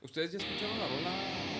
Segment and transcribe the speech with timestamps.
[0.00, 1.57] ¿Ustedes ya escucharon la rola?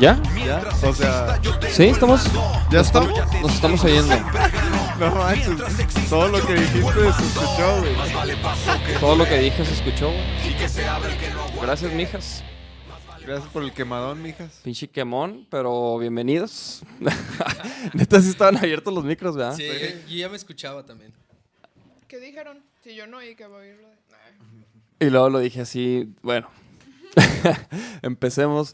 [0.00, 0.20] ¿Ya?
[0.46, 1.38] Ya, o sea,
[1.70, 2.24] Sí, estamos.
[2.70, 3.12] ya estamos.
[3.42, 4.16] Nos estamos oyendo.
[4.98, 7.94] No manches, todo lo que dijiste se escuchó, güey.
[8.98, 10.06] Todo lo que dije se escuchó.
[10.10, 11.60] güey.
[11.62, 12.42] Gracias, mijas.
[13.26, 14.60] Gracias por el quemadón, mijas.
[14.64, 16.82] Pinche quemón, pero bienvenidos.
[17.92, 19.54] Neta, sí estaban abiertos los micros, ¿verdad?
[19.54, 19.68] Sí,
[20.08, 21.12] yo ya me escuchaba también.
[22.08, 22.62] ¿Qué dijeron?
[22.82, 23.88] Si yo no oí que voy a oírlo.
[24.98, 26.48] Y luego lo dije así, bueno.
[28.02, 28.70] Empecemos.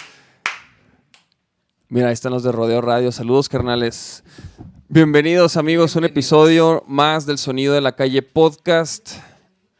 [1.88, 3.12] Mira, ahí están los de Rodeo Radio.
[3.12, 4.24] Saludos, carnales.
[4.88, 9.12] Bienvenidos, amigos, a un episodio más del Sonido de la Calle Podcast.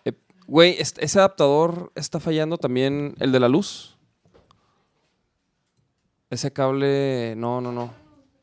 [0.05, 0.13] Eh,
[0.47, 3.97] Güey, est- ese adaptador está fallando también, el de la luz.
[6.31, 7.93] Ese cable, no, no, no.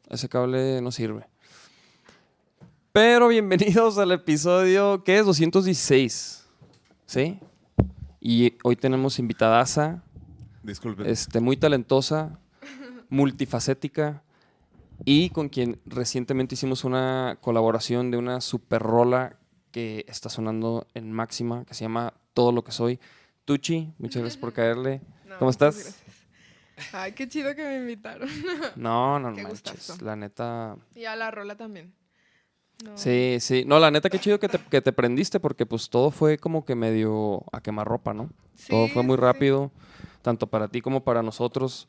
[0.10, 1.26] Ese cable no sirve.
[2.92, 5.26] Pero bienvenidos al episodio, ¿qué es?
[5.26, 6.46] 216.
[7.06, 7.40] ¿Sí?
[8.20, 10.04] Y hoy tenemos invitadaza,
[10.64, 11.06] Disculpen.
[11.08, 12.40] este, muy talentosa,
[13.14, 14.24] multifacética
[15.06, 19.38] y con quien recientemente hicimos una colaboración de una super rola
[19.72, 23.00] que está sonando en máxima, que se llama Todo lo que soy.
[23.46, 25.02] Tucci, muchas gracias por caerle.
[25.28, 25.76] No, ¿Cómo estás?
[25.76, 26.04] gracias.
[26.92, 28.28] Ay, qué chido que me invitaron.
[28.76, 30.04] No, no Qué manches, gustazo.
[30.04, 30.76] la neta.
[30.96, 31.94] y a la rola también.
[32.84, 32.98] No.
[32.98, 33.64] Sí, sí.
[33.68, 36.66] No, la neta, qué chido que te, que te prendiste porque pues todo fue como
[36.66, 38.32] que medio a quemarropa, ¿no?
[38.68, 39.22] todo fue muy sí.
[39.22, 39.72] rápido,
[40.24, 41.88] tanto para ti como para nosotros.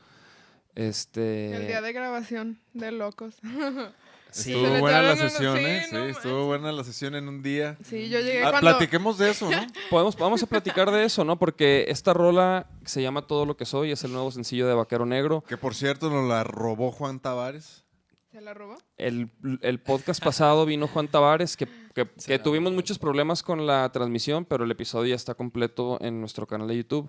[0.74, 1.54] Este.
[1.54, 3.36] El día de grabación de locos.
[4.30, 4.52] Sí.
[4.52, 5.82] Estuvo buena la unos- sesión, sí, ¿eh?
[5.88, 7.76] Sí, no estuvo buena la sesión en un día.
[7.84, 8.68] sí, yo llegué Ah, cuando...
[8.70, 9.56] platiquemos de eso, ¿no?
[9.90, 11.38] Podemos, vamos a platicar de eso, ¿no?
[11.38, 15.06] Porque esta rola se llama Todo lo que soy, es el nuevo sencillo de Vaquero
[15.06, 15.44] Negro.
[15.46, 17.84] Que por cierto nos la robó Juan Tavares.
[18.32, 18.76] ¿Se la robó?
[18.96, 19.30] El,
[19.62, 22.04] el podcast pasado vino Juan Tavares, que, que-
[22.40, 22.74] tuvimos robó.
[22.74, 26.76] muchos problemas con la transmisión, pero el episodio ya está completo en nuestro canal de
[26.78, 27.08] YouTube.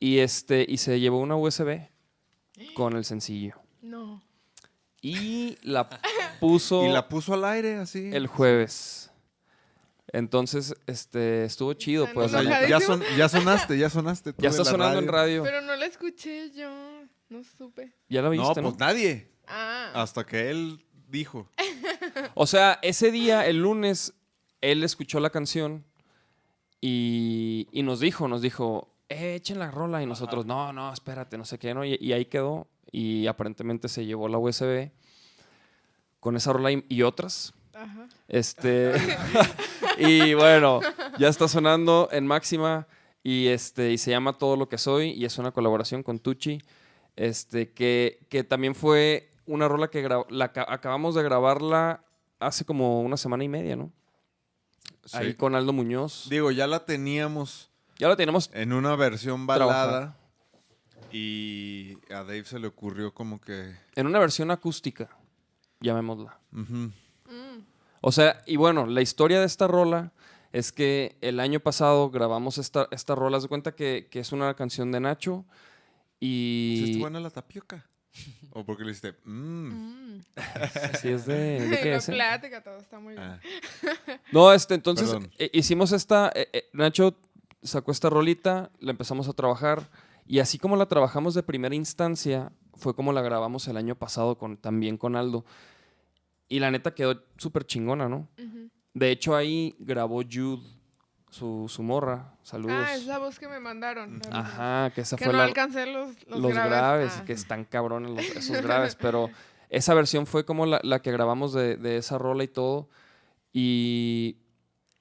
[0.00, 1.78] Y, este, y se llevó una USB
[2.74, 3.54] con el sencillo.
[3.82, 4.22] No.
[5.00, 5.88] Y la
[6.40, 8.10] puso Y la puso al aire así.
[8.12, 9.10] el jueves.
[10.12, 12.32] Entonces, este, estuvo chido, pues.
[12.32, 14.32] O sea, ya, son- sonaste, ya sonaste.
[14.32, 15.42] tú ya está sonando en radio.
[15.42, 16.70] Pero no la escuché yo.
[17.28, 17.92] No supe.
[18.08, 18.68] ¿Ya la No, viste, no?
[18.70, 19.32] pues nadie.
[19.48, 19.90] Ah.
[19.94, 21.50] Hasta que él dijo.
[22.34, 24.14] O sea, ese día, el lunes,
[24.60, 25.84] él escuchó la canción
[26.80, 30.02] y, y nos dijo, nos dijo, eh, echen la rola.
[30.02, 31.84] Y nosotros, no, no, espérate, no sé qué, ¿no?
[31.84, 32.66] Y, y ahí quedó.
[32.92, 34.90] Y aparentemente se llevó la USB
[36.20, 37.52] con esa rola y, y otras.
[37.74, 38.08] Ajá.
[38.28, 38.92] Este.
[39.98, 40.80] y bueno,
[41.18, 42.86] ya está sonando en máxima.
[43.22, 43.92] Y este.
[43.92, 45.10] Y se llama Todo lo que soy.
[45.10, 46.62] Y es una colaboración con Tucci.
[47.16, 47.72] Este.
[47.72, 52.04] Que, que también fue una rola que gra- la ca- acabamos de grabarla
[52.40, 53.90] hace como una semana y media, ¿no?
[55.04, 55.16] Sí.
[55.18, 56.26] Ahí con Aldo Muñoz.
[56.28, 58.50] Digo, ya la teníamos Ya la tenemos.
[58.52, 59.86] en una versión Trabajar.
[59.86, 60.16] balada.
[61.12, 63.74] Y a Dave se le ocurrió como que.
[63.94, 65.08] En una versión acústica.
[65.80, 66.38] Llamémosla.
[66.52, 66.92] ujú,
[67.28, 67.64] Mm.
[68.02, 70.12] O sea, y bueno, la historia de esta rola
[70.52, 73.36] es que el año pasado grabamos esta, esta rola.
[73.38, 75.44] Haz de cuenta que, que es una canción de Nacho.
[76.20, 77.00] ¿Sí está Y.
[77.00, 77.84] buena la tapioca?
[78.52, 80.14] ¿O porque le dijiste, mmm?
[80.16, 80.24] Mm.
[81.02, 81.60] Sí, es de.
[81.68, 82.12] ¿de qué La es, eh?
[82.12, 83.24] plática, todo está muy bien.
[83.26, 83.40] Ah,
[84.32, 86.30] No, este, entonces eh, hicimos esta.
[86.34, 87.18] eh, eh, Nacho
[87.62, 89.88] sacó esta rolita, la empezamos a trabajar.
[90.26, 94.36] Y así como la trabajamos de primera instancia, fue como la grabamos el año pasado
[94.38, 95.44] con, también con Aldo.
[96.48, 98.28] Y la neta quedó súper chingona, ¿no?
[98.94, 100.62] De hecho, ahí grabó Jude,
[101.30, 102.34] su, su morra.
[102.42, 102.76] Saludos.
[102.86, 104.20] Ah, es la voz que me mandaron.
[104.30, 107.24] Ajá, que esa Que fue no la, alcancé los, los, los graves, Ah.
[107.24, 109.28] que están cabrones los- esos graves, pero
[109.68, 112.88] esa versión fue como la, la que grabamos de, de esa rola y todo.
[113.52, 114.36] Y,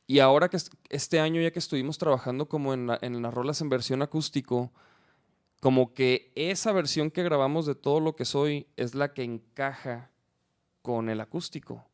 [0.08, 3.34] y ahora que est- este año ya que estuvimos trabajando como en, la- en las
[3.34, 4.72] rolas en versión acústico,
[5.62, 10.12] como que esa versión que grabamos de todo lo que soy es la que encaja
[10.82, 11.86] con el acústico.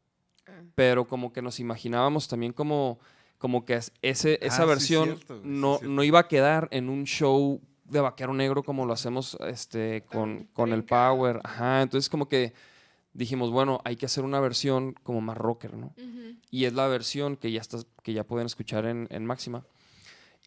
[0.48, 0.52] Ah.
[0.76, 3.00] Pero como que nos imaginábamos también como,
[3.38, 6.28] como que es- ese, Ah, esa sí, versión cierto, güey, sí, no, no iba a
[6.28, 10.84] quedar en un show de vaquero negro como lo hacemos este, con, con el.
[10.84, 11.40] Power.
[11.44, 12.54] Ajá, entonces como que
[13.14, 15.94] dijimos, bueno, hay que hacer una versión como más rocker, ¿no?
[15.98, 16.36] Ujú.
[16.50, 19.66] Y es la versión que ya, está, que ya pueden escuchar en, en Máxima.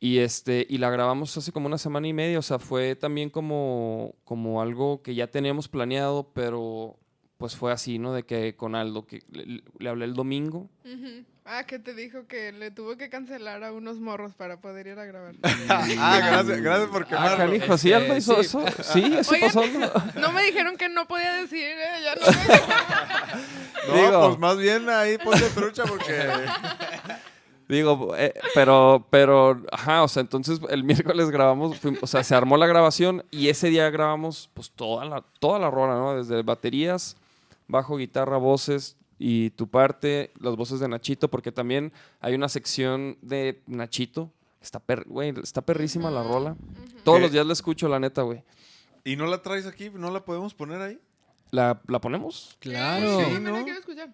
[0.01, 3.31] Y, este, y la grabamos hace como una semana y media, o sea, fue también
[3.31, 6.99] como, como algo que ya teníamos planeado, pero
[7.39, 8.13] pues fue así, ¿no?
[8.13, 10.69] De que con Aldo, que le, le hablé el domingo.
[11.47, 14.99] Ah, que te dijo que le tuvo que cancelar a unos morros para poder ir
[14.99, 15.35] a grabar.
[15.69, 17.37] ah, gracias, gracias por Ah, quemarlo.
[17.37, 18.41] canijo, ¿sí Este, Aldo hizo sí.
[18.41, 18.65] eso?
[18.83, 19.63] Sí, eso Oigan, pasó.
[19.67, 20.21] ¿no?
[20.23, 22.03] No me dijeron que no podía decir, ¿eh?
[22.03, 22.45] Ya no me...
[23.89, 26.27] No, Digo- pues más bien ahí ponte trucha porque.
[27.69, 32.59] Digo, eh, pero, pero, ajá, o sea, entonces el miércoles grabamos, o sea, se armó
[32.59, 36.15] la grabación y ese día grabamos pues toda la, toda la rola, ¿no?
[36.15, 37.17] Desde baterías,
[37.69, 43.17] bajo, guitarra, voces y tu parte, las voces de Nachito, porque también hay una sección
[43.23, 46.57] de Nachito, está, per, güey, está perrísima la rola.
[47.05, 47.23] Todos ¿Qué?
[47.23, 48.43] los días la escucho, la neta, güey.
[49.05, 49.91] ¿Y no la traes aquí?
[49.91, 50.99] ¿No la podemos poner ahí?
[51.51, 52.57] ¿La, ¿La ponemos?
[52.59, 53.19] Claro.
[53.19, 53.65] Sí, También la ¿no?
[53.65, 54.09] quiero escuchar.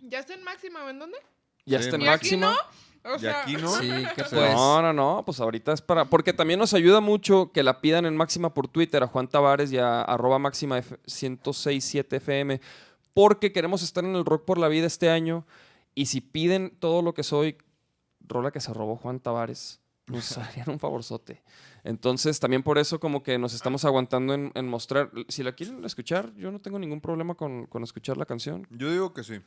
[0.00, 1.18] ¿Ya está en máxima o en dónde?
[1.66, 2.56] Ya Sí, está en ¿Y aquí máxima.
[3.04, 3.68] O ¿Y sea, aquí no?
[3.78, 4.22] Sí, Sí.
[4.30, 4.54] pues.
[4.54, 6.06] No, no, no, pues ahorita es para...
[6.06, 9.70] Porque también nos ayuda mucho que la pidan en Máxima por Twitter a Juan Tavares
[9.72, 12.60] y a arroba Máxima F- 1067 FM,
[13.14, 15.46] porque queremos estar en el Rock por la Vida este año
[15.94, 17.56] y si piden todo lo que soy,
[18.20, 21.42] rola que se robó Juan Tavares, nos harían un favorzote.
[21.84, 25.10] Entonces también por eso como que nos estamos aguantando en, en mostrar...
[25.28, 28.66] Si la quieren escuchar, yo no tengo ningún problema con, con escuchar la canción.
[28.70, 29.40] Yo digo que sí.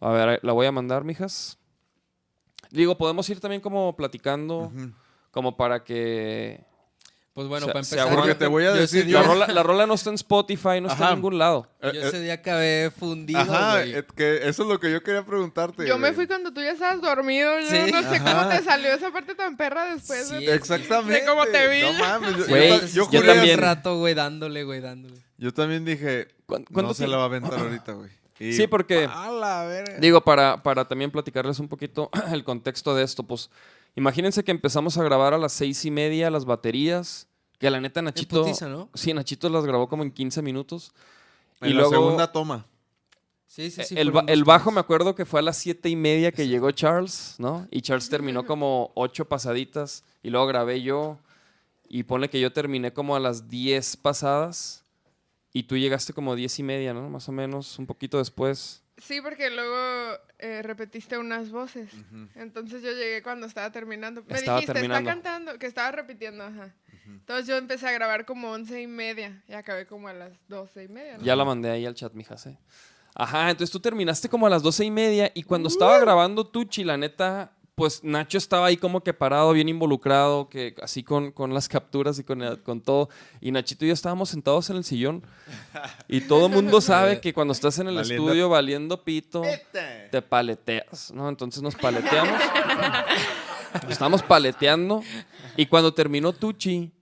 [0.00, 1.58] A ver, la voy a mandar, mijas.
[2.70, 4.72] Digo, podemos ir también como platicando
[5.30, 6.64] como para que
[7.34, 8.08] Pues bueno, para empezar.
[8.08, 10.80] yo- Porque te voy a decir, día- la rola, la rola no está en Spotify,
[10.80, 11.68] no está en ningún lado.
[11.82, 13.92] Yo Eh, ese día acabé fundido, Ajá, güey.
[13.96, 15.84] es que eso es lo que yo quería preguntarte.
[15.84, 17.58] yo me fui cuando tú ya estabas dormido.
[17.58, 17.90] Yo Sí.
[17.90, 18.38] no sé Ajá.
[18.38, 20.28] cómo te salió esa parte tan perra después.
[20.28, 20.46] Sí.
[20.46, 21.20] de- Exactamente.
[21.22, 21.80] De cómo te vi.
[21.82, 22.36] No mames.
[22.36, 23.58] Yo, Güey, yo yo también.
[23.58, 25.16] Rato, güey, dándole, güey, dándole.
[25.36, 28.10] Yo también dije, ¿Cuán- cuánto no se la va a aventar ahorita, güey.
[28.38, 29.96] Y- Sí, porque- A la verga.
[29.98, 33.50] Digo, para, para también platicarles un poquito el contexto de esto, pues
[33.96, 38.02] imagínense que empezamos a grabar a las seis y media las baterías, que la neta
[38.02, 38.42] Nachito...
[38.42, 38.90] putiza, ¿no?
[38.94, 40.92] Sí, Nachito las grabó como en 15 minutos.
[41.60, 42.66] en y la luego- segunda toma.
[43.46, 43.94] Sí, sí, sí.
[43.96, 47.68] el, bajo me acuerdo que fue a las siete y media que llegó Charles, ¿no?
[47.70, 51.18] Y Charles terminó como ocho pasaditas y luego grabé yo
[51.88, 54.82] y ponle que yo terminé como a las 10 pasadas
[55.52, 57.08] y tú llegaste como diez y media, ¿no?
[57.08, 58.82] Más o menos, un poquito después.
[59.06, 61.90] Sí, porque luego eh, repetiste unas voces.
[62.34, 64.24] Entonces yo llegué cuando estaba terminando.
[64.26, 65.10] Me Estaba dijiste, terminando.
[65.10, 66.74] está cantando, que estaba repitiendo, ajá.
[67.06, 70.84] Entonces yo empecé a grabar como once y media y acabé como a las doce
[70.84, 71.18] y media.
[71.18, 71.24] ¿no?
[71.24, 72.58] Ya la mandé ahí al chat, mijas, ¿eh?
[73.14, 76.82] Ajá, entonces tú terminaste como a las doce y media y cuando estaba grabando Tucci,
[76.82, 81.52] la neta, pues Nacho estaba ahí como que parado, bien involucrado, que así con, con
[81.52, 83.08] las capturas y con, el- con todo.
[83.40, 85.24] Y Nachito y yo estábamos sentados en el sillón.
[86.06, 89.42] Y todo el mundo sabe que cuando estás en el Valiendo- estudio valiendo pito,
[90.10, 91.28] te paleteas, ¿no?
[91.28, 92.40] Entonces nos paleteamos.
[93.82, 95.02] Nos estábamos paleteando.
[95.56, 96.92] Y cuando terminó Tucci,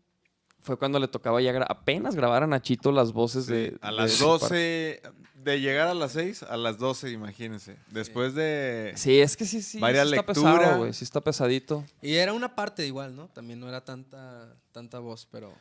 [0.62, 3.76] fue cuando le tocaba ya gra- apenas grabar a Nachito las voces de.
[3.82, 5.00] a de las su parte.
[5.02, 5.02] 12,
[5.42, 7.76] de llegar a las 6 a las 12, imagínense.
[7.90, 8.92] Después de...
[8.96, 9.80] Sí, es que sí, sí.
[9.80, 10.52] Varias sí está lectura.
[10.58, 10.92] pesado, güey.
[10.92, 11.84] Sí está pesadito.
[12.00, 13.28] Y era una parte igual, ¿no?
[13.28, 15.52] También no era tanta, tanta voz, pero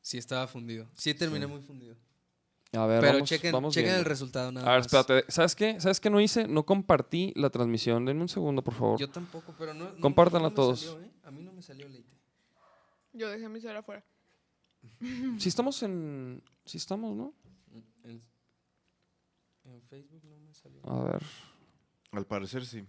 [0.00, 0.88] sí estaba fundido.
[0.96, 1.94] Sí terminé muy fundido.
[2.72, 4.92] A ver, pero vamos, chequen, vamos chequen el resultado nada A ver, más.
[4.92, 5.30] espérate.
[5.32, 5.80] ¿Sabes qué?
[5.80, 6.46] ¿Sabes qué no hice?
[6.48, 8.04] No compartí la transmisión.
[8.04, 8.98] Denme un segundo, por favor.
[9.00, 9.84] Yo tampoco, pero no.
[9.90, 10.80] no- Compártanla no me todos.
[10.80, 11.10] salió, ¿eh?
[11.24, 12.12] A mí no me salió Leite.
[13.14, 14.04] Yo dejé mi celular afuera.
[15.38, 16.42] Sí estamos en...
[16.64, 17.34] Sí estamos, ¿no?
[18.04, 18.22] En,
[19.64, 20.80] en Facebook no me salió.
[20.88, 21.22] A ver.
[22.12, 22.84] Al parecer sí.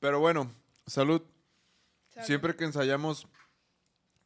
[0.00, 0.50] Pero bueno,
[0.86, 1.22] salud.
[2.08, 2.26] Salud.
[2.26, 3.26] Siempre que ensayamos,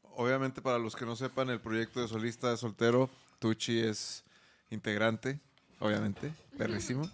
[0.02, 4.24] obviamente para los que no sepan, el proyecto de solista de soltero, Tucci es
[4.70, 5.40] integrante,
[5.78, 7.08] obviamente, perrísimo.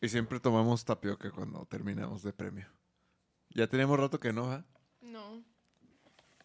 [0.00, 2.66] Y siempre tomamos tapioca cuando terminamos de premio.
[3.50, 4.64] Ya tenemos rato que no, ¿ah?
[5.02, 5.44] No,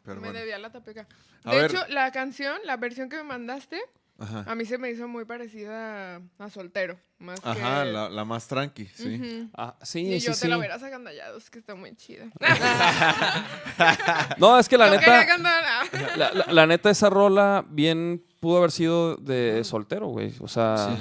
[0.06, 0.40] Pero me bueno.
[0.40, 1.08] debía la tapeca.
[1.44, 1.72] A De ver.
[1.72, 3.82] hecho, la canción, la versión que me mandaste,
[4.18, 6.98] Ajá, a mí se me hizo muy parecida a, a Soltero.
[7.20, 7.92] Más Ajá que...
[7.92, 9.50] la, la más tranqui, sí.
[9.54, 10.42] Ah, sí, Y sí, yo sí.
[10.44, 12.26] te la verás agandallado, es que está muy chida.
[14.38, 15.26] No, es que la no neta...
[15.26, 15.64] cantar.
[16.18, 20.34] La, la- la neta, esa rola bien pudo haber sido de soltero, güey.
[20.40, 20.98] O sea,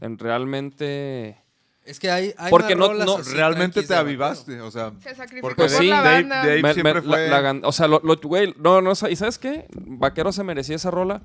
[0.00, 1.38] en realmente...
[1.86, 2.34] Es que hay.
[2.36, 6.02] hay Porque no- no- Realmente te avivaste, o sea, Se sacrificó porque por sí, la
[6.02, 6.36] Dave- banda.
[6.38, 7.28] Dave Me- siempre me- fue...
[7.28, 9.66] la- la o sea, lo, lo- güey, no, no, ¿y sabes qué?
[9.74, 11.22] Vaquero se merecía esa rola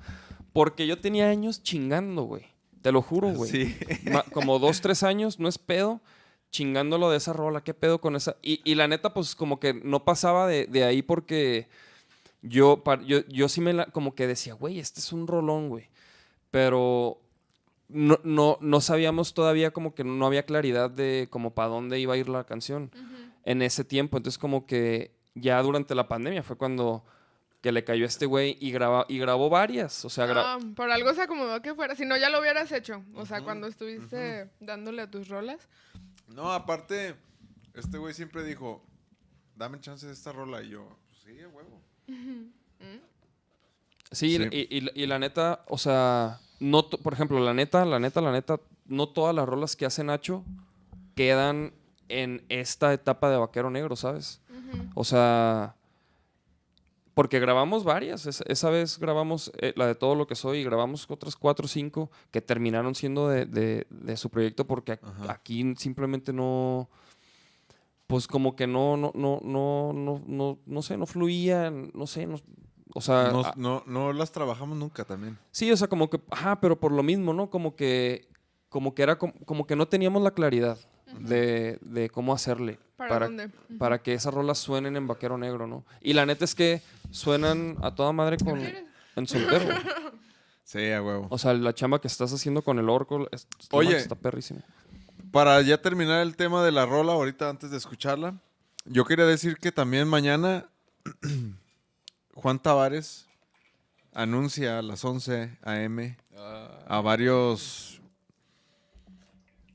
[0.54, 2.46] porque yo tenía años chingando, güey.
[2.82, 3.50] Te lo juro, güey.
[3.52, 3.78] Sí.
[4.12, 6.02] Ma- Como dos, tres años, no es pedo,
[6.52, 7.64] chingándolo de esa rola.
[7.64, 8.38] ¿Qué pedo con esa?
[8.42, 11.70] Y, y la neta, pues como que no pasaba de, de ahí porque
[12.42, 15.70] yo, pa- yo, yo sí me la, como que decía, güey, este es un rolón,
[15.70, 15.90] güey.
[16.50, 17.22] Pero
[17.94, 22.14] no, no, no sabíamos todavía como que no había claridad de como para dónde iba
[22.14, 22.92] a ir la canción
[23.46, 24.18] en ese tiempo.
[24.18, 27.04] Entonces como que ya durante la pandemia fue cuando
[27.62, 30.04] que le cayó a este güey y, graba, y grabó varias.
[30.04, 31.96] O sea, gra- No, por algo se acomodó que fuera.
[31.96, 33.04] Si no, ya lo hubieras hecho.
[33.14, 35.70] O sea, cuando estuviste dándole a tus rolas.
[36.28, 37.16] No, aparte,
[37.76, 38.84] este güey siempre dijo,
[39.56, 40.64] dame chance de esta rola.
[40.64, 41.82] Y yo, pues sí, a huevo.
[44.12, 44.48] Sí, Sí.
[44.52, 48.32] Y, y- y la neta, o sea, no, por ejemplo, la neta, la neta, la
[48.32, 50.44] neta, no todas las rolas que hace Nacho
[51.16, 51.74] quedan
[52.08, 54.42] en esta etapa de Vaquero Negro, ¿sabes?
[54.96, 55.76] O sea,
[57.14, 58.26] porque grabamos varias.
[58.26, 61.66] es- esa vez grabamos eh, la de Todo lo que soy y grabamos otras cuatro
[61.66, 65.32] o cinco que terminaron siendo de, de- de su proyecto porque Ajá.
[65.32, 66.90] aquí simplemente no.
[68.08, 72.28] Pues como que no, no, no, no, no, no, no sé, no fluían, no sé,
[72.28, 72.40] no-
[72.94, 75.38] o sea, No, a- no, no las trabajamos nunca también.
[75.52, 77.50] Sí, o sea, como que, ajá, pero por lo mismo, ¿no?
[77.50, 78.28] Como que,
[78.70, 80.78] como que era, com- como, que no teníamos la claridad
[81.20, 83.50] de, de cómo hacerle ¿Para dónde?
[83.78, 85.84] para que esas rolas suenen en Vaquero Negro, ¿no?
[86.02, 88.60] Y la neta es que suenan a toda madre con,
[89.16, 89.66] en soltero.
[90.64, 91.28] Sí, a huevo.
[91.30, 93.98] O sea, la chamba que estás haciendo con el orco es- no Oye.
[93.98, 94.62] está perrísimo.
[95.30, 98.36] Para ya terminar el tema de la rola, ahorita antes de escucharla,
[98.86, 100.70] yo quería decir que también mañana
[102.36, 103.28] Juan Tavares
[104.14, 106.18] anuncia a las 11 a.m.
[106.88, 108.02] a varios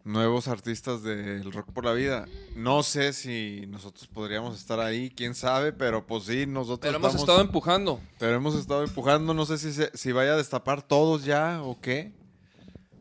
[0.04, 2.26] nuevos artistas del Rock por la Vida.
[2.54, 7.08] No sé si nosotros podríamos estar ahí, quién sabe, pero pues sí, nosotros Pero hemos
[7.08, 8.00] estamos- estado empujando.
[8.18, 11.80] pero hemos estado empujando, no sé si, se- si vaya a destapar todos ya o
[11.80, 12.12] qué,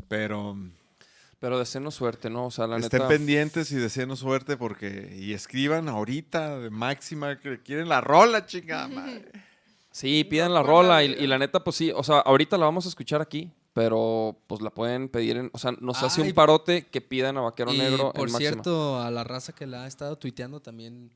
[0.07, 0.57] pero...
[1.37, 2.45] Pero deseenos suerte, ¿no?
[2.47, 3.09] O sea, la Estén neta.
[3.09, 8.87] pendientes y deseenos suerte porque y escriban ahorita de máxima que quieren la rola, chingada
[8.87, 9.31] madre.
[9.95, 12.85] Sí, pidan la rola y, y la neta, pues sí, o sea, ahorita la vamos
[12.85, 16.85] a escuchar aquí, pero pues la pueden pedir en, o sea, nos hace un parote
[16.87, 19.87] que pidan a Vaquero y Negro por en cierto, a la raza que la ha
[19.87, 21.11] estado tuiteando también.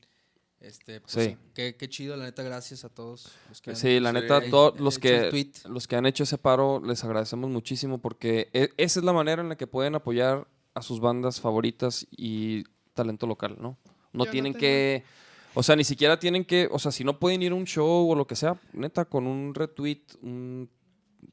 [0.60, 1.36] Este, pues, Sí.
[1.54, 3.30] qué, qué chido, la neta, gracias a todos.
[3.50, 4.14] los que han- Sí, la Sí.
[4.20, 8.48] neta, He- todos los que, los que han hecho ese paro, les agradecemos muchísimo porque
[8.54, 12.64] e- esa es la manera en la que pueden apoyar a sus bandas favoritas y
[12.94, 13.78] talento local, ¿no?
[14.12, 15.04] No Yo no tienen tengo- que,
[15.54, 18.10] o sea, ni siquiera tienen que, o sea, si no pueden ir a un show
[18.10, 20.70] o lo que sea, neta, con un retweet, un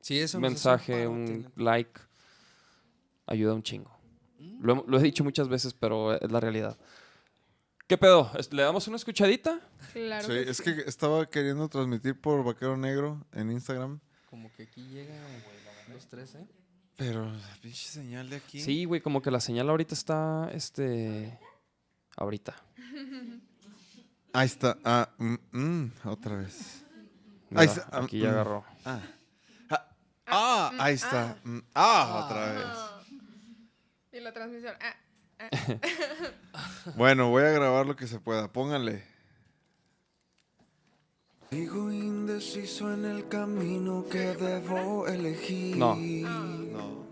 [0.01, 1.51] Sí, eso un mensaje, un neta.
[1.55, 1.99] like,
[3.25, 3.91] ayuda un chingo.
[4.39, 4.63] Mm.
[4.63, 6.77] Lo, he- lo he dicho muchas veces, pero es la realidad.
[7.87, 8.29] ¿Qué pedo?
[8.37, 9.61] ¿Es- ¿Le damos una escuchadita?
[9.93, 10.63] Claro Sí, que es sí.
[10.63, 15.15] que estaba queriendo transmitir por Vaquero Negro en Instagram, Como que aquí llega
[15.93, 16.45] los tres, ¿eh?
[16.97, 18.59] pero la pinche señal de aquí.
[18.59, 21.37] Sí, güey, como que la señal ahorita está, este,
[22.17, 22.55] ahorita.
[24.37, 24.77] Ahí está.
[24.85, 26.85] Ah, mm, mm, otra vez.
[27.49, 27.87] Mira, Ahí está.
[27.91, 28.33] Ah, aquí ya mm.
[28.33, 28.65] agarró.
[28.85, 29.01] Ah,
[29.71, 29.85] ah,
[30.27, 31.37] ah, ahí está.
[31.43, 33.11] Mm, Ah, otra vez.
[34.11, 34.75] Y la transmisión.
[34.79, 34.95] ah,
[36.95, 38.47] Bueno, voy a grabar lo que se pueda.
[38.53, 39.03] Pónganle.
[41.49, 45.77] Sigo indeciso en el camino que debo elegir.
[45.77, 45.95] No.
[45.95, 47.06] No.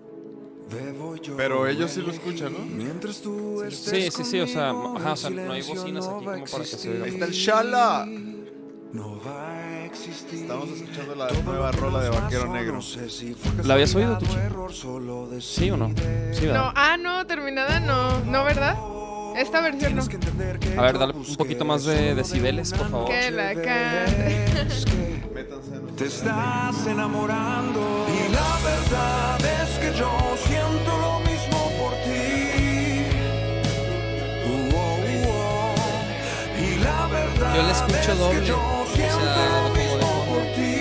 [1.38, 2.60] Pero ellos sí lo escuchan, ¿no?
[2.60, 6.26] Mientras tú Sí, sí, sí, o sea, ajá, o sea, no hay bocinas no aquí
[6.26, 6.92] va a como para que se existir.
[6.92, 7.06] oiga.
[7.06, 8.06] Ahí está el Shala.
[8.94, 10.40] No va a existir.
[10.42, 12.80] Estamos escuchando la nueva rola de Vaquero Negro.
[13.64, 14.18] ¿La habías oído,
[14.72, 15.94] solo ¿Sí o no?
[16.32, 18.20] Sí, No, ah, no, terminada no.
[18.26, 18.78] No, ¿verdad?
[19.36, 20.04] Esta versión no.
[20.78, 23.10] A ver, dale un poquito más de decibeles, por favor.
[23.10, 23.54] Que la
[25.98, 29.55] Te estás enamorando y la verdad es que
[29.98, 33.02] yo siento lo mismo por ti.
[37.54, 40.26] Y la escucho es que doble, yo o siento sea, lo como de mismo fondo.
[40.26, 40.74] por ti.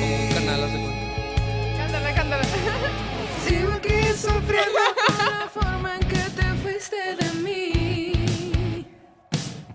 [0.00, 1.76] Como un canal, haz de cuenta.
[1.78, 2.44] Cántala, cántala.
[3.46, 8.86] Sigo aquí sufriendo por la forma en que te fuiste de mí.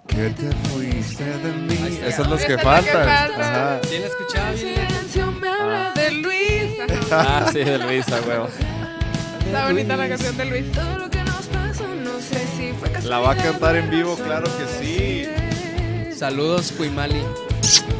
[0.07, 1.99] Que te fuiste de mí.
[2.05, 3.05] Esas son las que es la que faltan.
[3.07, 3.73] falta.
[3.73, 3.79] Ajá.
[3.89, 4.75] ¿Sí la escuchaba El bien?
[4.87, 6.36] silencio me habla De Luis.
[7.11, 8.47] Ah, sí, de Luisa, huevo.
[9.45, 10.71] Está bonita la canción de Luis.
[10.71, 11.87] todo lo que nos pasó.
[11.87, 13.09] No sé si fue casualidad.
[13.09, 15.27] La va a cantar en vivo, claro que sí.
[16.15, 17.21] Saludos, Cuimali.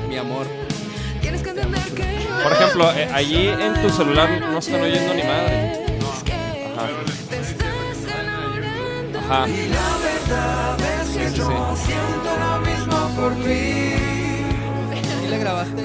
[0.10, 0.46] Mi amor.
[1.22, 5.14] Tienes que entender que yo Por ejemplo, eh, allí en tu celular no están oyendo
[5.14, 5.86] ni madre.
[6.76, 6.88] Ajá.
[7.30, 9.20] Te estás enamorando.
[9.20, 9.48] Ajá.
[9.50, 11.86] Y la verdad es que Sí, sí, yo sí.
[11.86, 13.94] siento lo mismo por ti.
[15.26, 15.84] ¿Y la grabaste?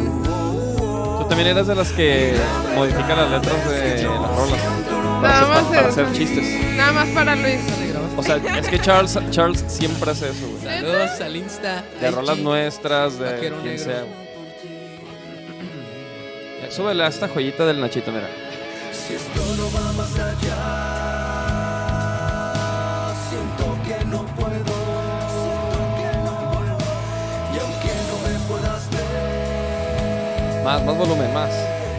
[1.33, 2.35] También eras de las que
[2.75, 4.61] modifican las letras de las rolas.
[5.23, 6.01] Para Nada hacer, más para eso.
[6.03, 6.45] hacer chistes.
[6.77, 7.61] Nada más para Luis.
[8.19, 10.63] O sea, es que Charles, Charles siempre hace eso, güey.
[10.63, 11.85] Saludos al Insta.
[12.03, 13.93] De rolas nuestras, de Vaquero quien Negro.
[13.93, 14.03] sea.
[16.61, 16.71] güey.
[16.71, 18.29] Súbele a esta joyita del Nachito, mira.
[18.93, 21.02] Si esto no va más allá,
[30.65, 31.51] Más, más volumen, más.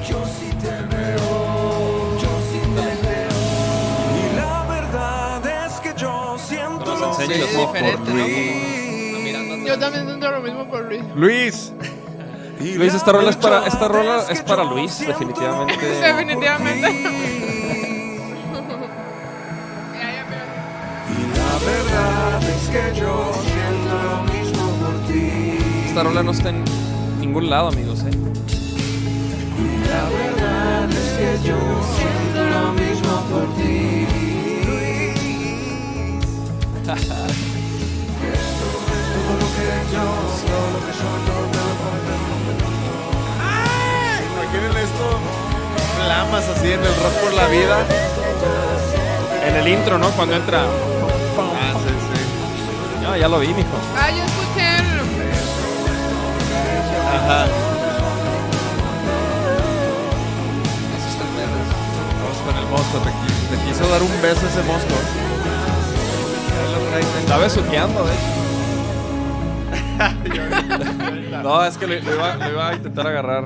[0.08, 3.32] yo sí te veo, yo sí te veo.
[4.16, 8.26] Y la verdad es que yo siento Sí, por ¿no?
[8.26, 9.12] ti.
[9.12, 11.04] Como mirando Yo también siento lo mismo por Luis.
[11.16, 11.74] Luis.
[12.78, 15.86] Luis, esta rola es para, esta rola es para Luis, definitivamente.
[15.86, 16.88] Definitivamente.
[16.88, 16.94] por
[21.10, 25.58] Y la verdad es que yo siento lo mismo por ti.
[25.88, 26.64] Esta rola no está en
[27.20, 28.12] ningún lado, amigos, ¿eh?
[29.94, 31.58] La verdad es que yo
[31.96, 33.72] siento lo mismo por ti.
[36.84, 36.96] Todo
[39.40, 40.06] lo que yo,
[40.50, 41.44] todo lo que soy, todo
[44.34, 45.06] Imaginen esto.
[45.96, 47.78] Flamas así en el rock por la vida.
[49.46, 50.10] En el intro, ¿no?
[50.12, 50.62] Cuando entra.
[50.64, 52.22] Ah, sí, sí.
[53.04, 53.78] Ya, ya lo vi, mijo.
[53.96, 54.84] Ah, yo escuché el...
[57.16, 57.63] Ajá.
[62.74, 62.98] Mosco.
[63.00, 64.96] Te, qui- te quiso dar un beso ese mosco.
[67.22, 68.32] Está besuqueando, de hecho.
[71.44, 73.46] no, es que lo, lo iba, lo iba a intentar agarrar,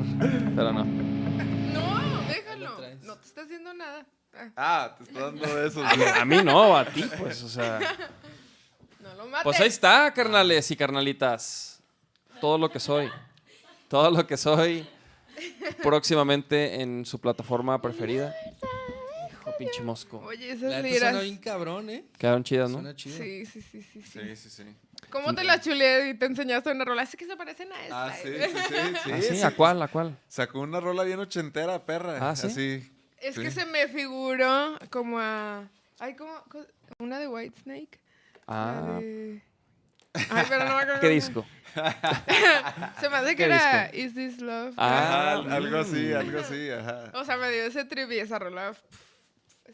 [0.56, 0.84] pero no.
[0.86, 2.70] No, déjalo.
[3.04, 4.06] No te está haciendo nada.
[4.34, 5.84] Ah, Ah, te está dando besos.
[6.20, 7.80] A mí no, a ti, pues, o sea.
[9.02, 9.44] No lo mates.
[9.44, 11.80] Pues ahí está, carnales y carnalitas.
[12.42, 13.10] Todo lo que soy.
[13.88, 14.86] Todo lo que soy.
[15.82, 18.34] Próximamente en su plataforma preferida.
[19.58, 20.20] Pinche mosco.
[20.20, 21.00] Oye, La esas liras.
[21.00, 22.06] suena bien cabrón, ¿eh?
[22.18, 22.76] Quedaron chidas, ¿no?
[22.78, 23.18] Suena chido.
[23.18, 24.12] Sí, sí, sí, sí, sí.
[24.12, 24.64] Sí, sí, sí.
[25.10, 27.04] ¿Cómo te la chuleé y te enseñaste una rola?
[27.04, 28.06] Es que se parecen a esta.
[28.08, 28.76] Ah, sí, sí, sí.
[29.04, 29.42] sí, ¿Ah, sí?
[29.42, 29.82] ¿A cuál?
[29.82, 30.18] ¿A cuál?
[30.28, 32.18] Sacó una rola bien ochentera, perra.
[32.30, 32.48] Ah, ¿sí?
[32.48, 32.94] Así.
[33.20, 33.42] Es Sí.
[33.42, 35.70] que se me figuró como a...
[36.00, 36.34] Ay, como...
[36.50, 36.66] co-
[37.00, 38.00] Una de White Snake.
[38.48, 39.42] La Ah, de-
[40.14, 41.00] Ay, pero no me acuerdo.
[41.02, 41.46] ¿qué disco?
[43.00, 43.98] Se me hace que ¿Qué era disco?
[43.98, 44.74] Is This Love.
[44.78, 47.12] Ah, Ajá, algo así, algo así, ajá.
[47.14, 48.74] O sea, me dio ese trip y esa rola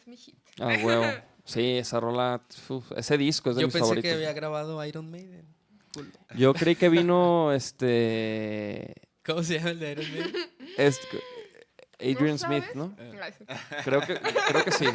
[0.03, 0.37] es mi hit.
[0.59, 1.05] Ah, huevo.
[1.45, 4.09] Sí, esa rola, uf, ese disco es de Yo mis pensé favoritos.
[4.09, 5.45] que había grabado Iron Maiden.
[5.93, 6.11] Cool.
[6.35, 8.93] Yo creí que vino este.
[9.25, 10.35] ¿Cómo se llama el de Iron Maiden?
[10.77, 11.19] este
[11.99, 12.75] Adrian ¿No Smith, sabes?
[12.75, 12.95] ¿no?
[12.97, 13.45] Sí.
[13.85, 14.85] Creo que, creo que sí.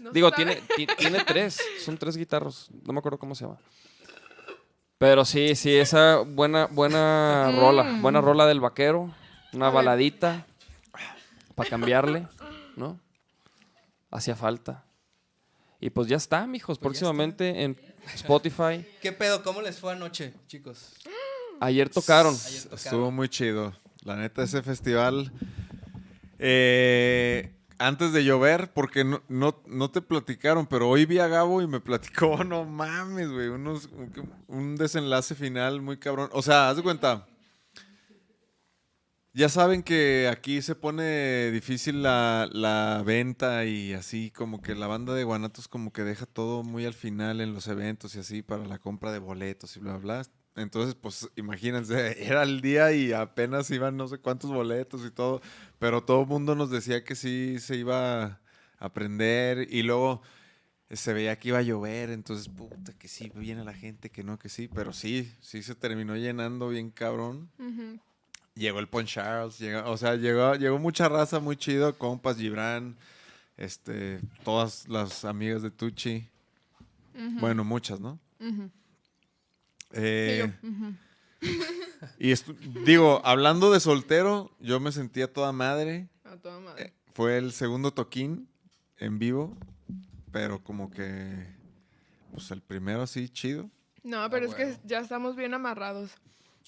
[0.00, 0.36] ¿No Digo, sabes?
[0.36, 1.60] tiene, ti- tiene tres.
[1.84, 2.68] Son tres guitarros.
[2.84, 3.58] No me acuerdo cómo se llama.
[4.98, 7.98] Pero sí, sí, esa buena, buena rola.
[8.00, 9.14] Buena rola del vaquero.
[9.52, 10.44] Una baladita.
[11.54, 12.26] Para cambiarle,
[12.76, 12.98] ¿no?
[14.10, 14.84] Hacía falta.
[15.80, 16.78] Y pues ya está, mijos.
[16.78, 17.76] Pues próximamente en
[18.14, 18.84] Spotify.
[19.02, 19.42] ¿Qué pedo?
[19.42, 20.94] ¿Cómo les fue anoche, chicos?
[21.60, 22.34] Ayer tocaron.
[22.46, 22.78] Ayer tocaron.
[22.84, 23.72] Estuvo muy chido.
[24.02, 25.32] La neta, ese festival.
[26.38, 31.62] eh, antes de llover, porque no, no, no te platicaron, pero hoy vi a Gabo
[31.62, 34.12] y me platicó, no mames, güey, unos- un,
[34.48, 36.28] un desenlace final muy cabrón.
[36.32, 37.26] O sea, haz de cuenta.
[39.38, 45.14] Ya saben que aquí se pone difícil la, venta y así como que la banda
[45.14, 48.66] de Guanatos como que deja todo muy al final en los eventos y así para
[48.66, 50.26] la compra de boletos y bla, bla.
[50.56, 55.40] Entonces, pues imagínense, era el día y apenas iban no sé cuántos boletos y todo,
[55.78, 58.40] pero todo el mundo nos decía que sí se iba a
[58.80, 60.20] aprender y luego
[60.90, 64.36] se veía que iba a llover, entonces, puta, que sí, viene la gente, que no,
[64.36, 67.52] que sí, pero sí, sí se terminó llenando bien cabrón.
[68.58, 72.96] Llegó el Pon Charles, llegó, o sea, llegó, llegó mucha raza muy chido, compas, Gibran,
[73.56, 76.28] este, todas las amigas de Tucci.
[77.40, 78.18] Bueno, muchas, ¿no?
[79.92, 80.94] Eh, Sí, yo, ujú.
[82.18, 82.34] y
[82.84, 86.08] digo, hablando de soltero, yo me sentía toda madre.
[86.24, 86.86] A toda madre.
[86.86, 88.48] Eh, Fue el segundo toquín
[88.98, 89.56] en vivo,
[90.32, 91.46] pero como que,
[92.32, 93.70] pues el primero sí, chido.
[94.02, 96.10] No, pero Ah, es que ya estamos bien amarrados.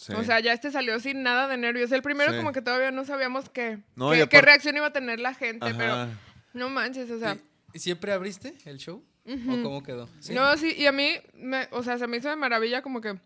[0.00, 0.14] Sí.
[0.14, 1.92] O sea, ya este salió sin nada de nervios.
[1.92, 2.38] El primero Sí.
[2.38, 5.74] como que todavía no sabíamos qué, No, qué, qué reacción iba a tener la gente,
[5.76, 6.08] pero Ajá.
[6.54, 7.36] no manches, o sea...
[7.74, 9.04] ¿Y, siempre abriste el show?
[9.26, 10.08] ¿O cómo quedó?
[10.20, 10.32] ¿Sí?
[10.32, 13.20] No, sí, y a mí, me, o sea, se me hizo de maravilla como que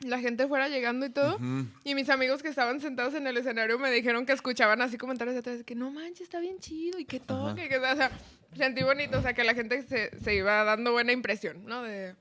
[0.00, 1.36] la gente fuera llegando y todo.
[1.36, 1.66] Ujú.
[1.84, 5.32] Y mis amigos que estaban sentados en el escenario me dijeron que escuchaban así comentarios
[5.34, 7.66] de atrás de que no manches, está bien chido y que toque.
[7.70, 8.10] Que, o sea,
[8.54, 11.82] sentí bonito, o sea, que la gente se, se iba dando buena impresión, ¿no?
[11.82, 12.14] De,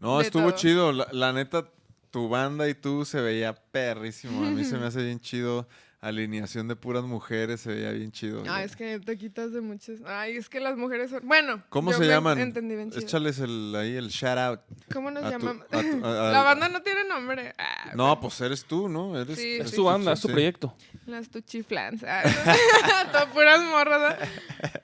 [0.00, 0.56] No, de estuvo todo.
[0.56, 0.92] chido.
[0.92, 1.68] La, la neta,
[2.14, 4.46] tu banda y tú se veía perrísimo.
[4.46, 5.66] A mí se me hace bien chido.
[6.00, 8.44] Alineación de puras mujeres se veía bien chido.
[8.48, 9.98] Ah, es que te quitas de muchas.
[10.06, 11.26] Ay, es que las mujeres son.
[11.26, 12.38] Bueno, ¿Cómo yo se me llaman?
[12.38, 13.02] Entendí bien chido.
[13.02, 14.60] Échales el, ahí el shout out.
[14.92, 15.66] ¿Cómo nos llamamos?
[15.72, 17.52] la banda no tiene nombre.
[17.58, 19.18] Ah, No, pues eres tú, ¿no?
[19.18, 20.76] Eres, Sí, Es sí, tu banda, es tu proyecto.
[21.06, 22.04] Las tuchiflans.
[22.04, 22.22] Ah,
[23.10, 24.18] Todas puras morras.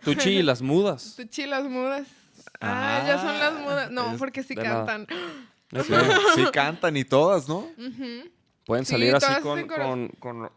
[0.02, 1.14] Tuchi y las mudas.
[1.16, 2.08] Tuchi las mudas.
[2.60, 3.90] Ah, ya son las mudas.
[3.92, 5.06] No, es porque sí nada.
[5.70, 5.92] Sí,
[6.34, 7.68] sí cantan y todas, ¿no?
[8.66, 10.48] Pueden Sí, salir así con, con, con-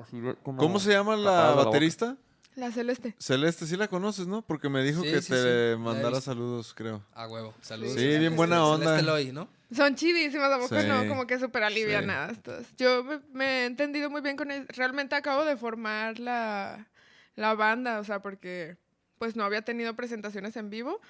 [0.43, 1.65] como ¿Cómo se llama la boca.
[1.65, 2.17] baterista?
[2.55, 3.15] La celeste.
[3.17, 4.43] Celeste, sí la conoces, ¿no?
[4.43, 7.03] Porque me dijo Sí, que sí, te sí, mandara saludos, creo.
[7.13, 7.53] A huevo.
[7.61, 7.93] Saludos.
[7.93, 8.85] Sí, bien Celeste- buena onda.
[8.97, 9.47] Celeste Loy, ¿no?
[9.75, 10.87] Son chidísimas, ¿a poco Sí.
[10.87, 11.07] no?
[11.07, 12.67] Como que súper alivianadas todas.
[12.77, 14.67] Yo me, me he entendido muy bien con ellas.
[14.75, 16.87] Realmente acabo de formar la,
[17.35, 18.77] la banda, o sea, porque
[19.17, 21.01] pues no había tenido presentaciones en vivo.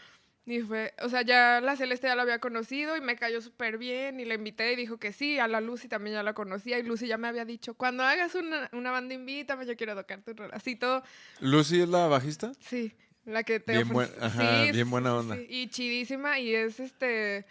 [0.45, 3.77] Y fue, o sea, ya la Celeste ya la había conocido y me cayó súper
[3.77, 6.77] bien y la invité y dijo que sí, a la Lucy también ya la conocía
[6.79, 10.21] y Lucy ya me había dicho, cuando hagas una, una banda invítame, yo quiero tocar
[10.21, 10.49] tu rol.
[10.53, 11.01] Así todo,
[11.39, 12.51] ¿Lucy es la bajista?
[12.60, 15.38] Sí, la que te Bien buen- ajá, bien buena onda.
[15.38, 17.45] Y chidísima y es este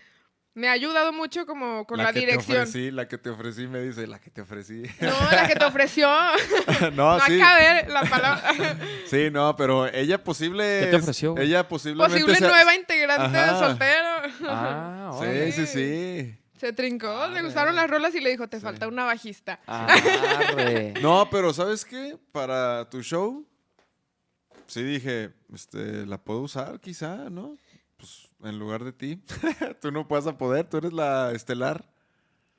[0.55, 2.57] me ha ayudado mucho como con la, que dirección.
[2.57, 4.83] te ofrecí, la que te ofrecí me dice, la que te ofrecí.
[5.01, 6.09] No, la que te ofreció.
[6.93, 7.41] no, no sí.
[7.41, 8.53] acabe la palabra.
[9.07, 10.81] Sí, no, pero ella posible.
[10.81, 11.37] ¿Qué te es- ofreció?
[11.39, 12.21] Ella posiblemente.
[12.21, 14.09] Posible sea- nueva integrante de soltero.
[14.49, 16.39] Ah, Sí, sí, sí.
[16.59, 19.59] Se trincó, Ah, le gustaron las rolas y le dijo, te falta una bajista.
[19.67, 20.95] Arre.
[21.03, 22.17] No, pero ¿sabes qué?
[22.31, 23.45] Para tu show,
[24.67, 27.57] sí dije, este, la puedo usar quizá, ¿no?
[27.97, 29.23] Pues en lugar de ti.
[29.81, 31.89] tú no puedes a poder, tú eres la estelar.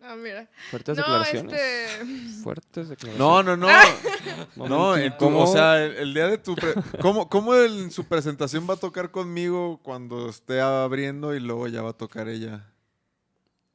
[0.05, 0.49] Ah, mira.
[0.69, 1.53] Fuertes No, declaraciones.
[1.53, 2.05] este...
[2.43, 3.17] Fuertes declaraciones.
[3.19, 3.67] No, no, no.
[4.55, 6.55] No, o sea, el, el día de tu...
[6.55, 11.67] pre- ¿Cómo, cómo en su presentación va a tocar conmigo cuando esté abriendo y luego
[11.69, 12.65] ya va a tocar ella?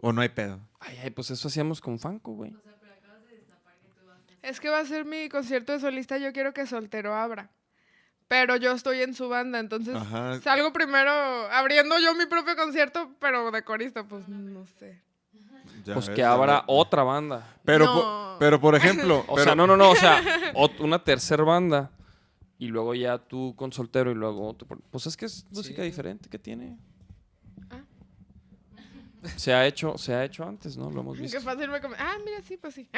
[0.00, 0.60] ¿O no hay pedo?
[0.80, 2.54] Ay, ay, pues eso hacíamos con Fanco, güey.
[4.42, 7.50] Es que va a ser mi concierto de solista, yo quiero que Soltero abra.
[8.28, 10.38] Pero yo estoy en su banda, entonces Ajá.
[10.42, 11.10] salgo primero
[11.50, 15.00] abriendo yo mi propio concierto, pero de corista, pues no sé.
[15.84, 16.62] ya Pues ves, que ves.
[16.66, 17.56] otra banda.
[17.64, 17.94] Pero, No.
[17.94, 19.24] po- pero por ejemplo...
[19.28, 20.20] O pero- sea, no, no, no, o sea,
[20.54, 21.90] ot- una tercera banda
[22.58, 24.68] y luego ya tú con soltero y luego otro.
[24.90, 25.88] Pues es que es música Sí.
[25.88, 26.76] diferente que tiene.
[27.70, 27.80] Ah.
[29.36, 30.90] Se ha hecho, se ha hecho antes, ¿no?
[30.90, 31.40] Lo hemos Qué visto.
[31.40, 32.88] fácil me come- Ah, mira, sí, pues sí.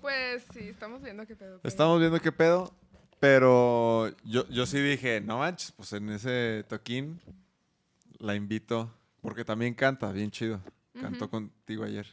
[0.00, 1.60] pues sí, estamos viendo qué pedo.
[1.60, 2.72] qué- Estamos viendo qué pedo.
[3.22, 7.20] Pero yo, yo sí dije, no manches, pues en ese toquín
[8.18, 8.92] la invito.
[9.20, 10.60] Porque también canta, bien chido.
[11.00, 12.04] Cantó contigo ayer.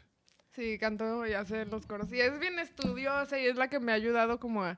[0.51, 2.13] Sí, canto y hace los coros.
[2.13, 4.77] Y es bien estudiosa y es la que me ha ayudado como a...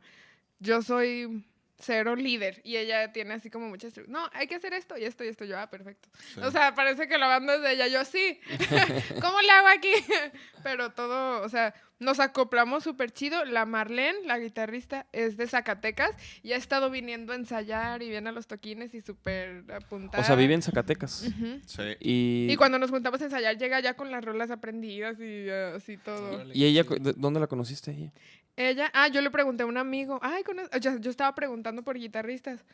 [0.59, 1.45] Yo soy
[1.77, 3.91] cero líder y ella tiene así como muchas...
[4.07, 5.43] No, hay que hacer esto y esto y esto.
[5.43, 6.07] Yo, ah, perfecto.
[6.41, 7.87] O sea, parece que la banda es de ella.
[7.89, 8.39] Yo, sí.
[9.21, 9.91] ¿Cómo le hago aquí?
[10.63, 13.45] Pero todo, o sea, nos acoplamos súper chido.
[13.45, 18.29] La Marlene, la guitarrista, es de Zacatecas y ha estado viniendo a ensayar y viene
[18.29, 20.21] a los toquines y súper apuntada.
[20.21, 21.31] O sea, vive en Zacatecas.
[21.67, 21.83] Sí.
[21.99, 25.73] Y, Y cuando nos juntamos a ensayar, llega ya con las rolas aprendidas y eh,
[25.75, 26.43] así todo.
[26.51, 26.83] ¿Y ella,
[27.15, 28.11] dónde la conociste ella?
[28.57, 30.43] Ella, ah, yo le pregunté a un amigo, ay,
[30.81, 32.65] yo, yo estaba preguntando por guitarristas.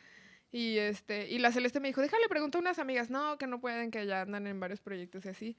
[0.50, 3.60] Y este, y la Celeste me dijo, déjale, pregunto a unas amigas, no, que no
[3.60, 5.56] pueden, que ya andan en varios proyectos y así.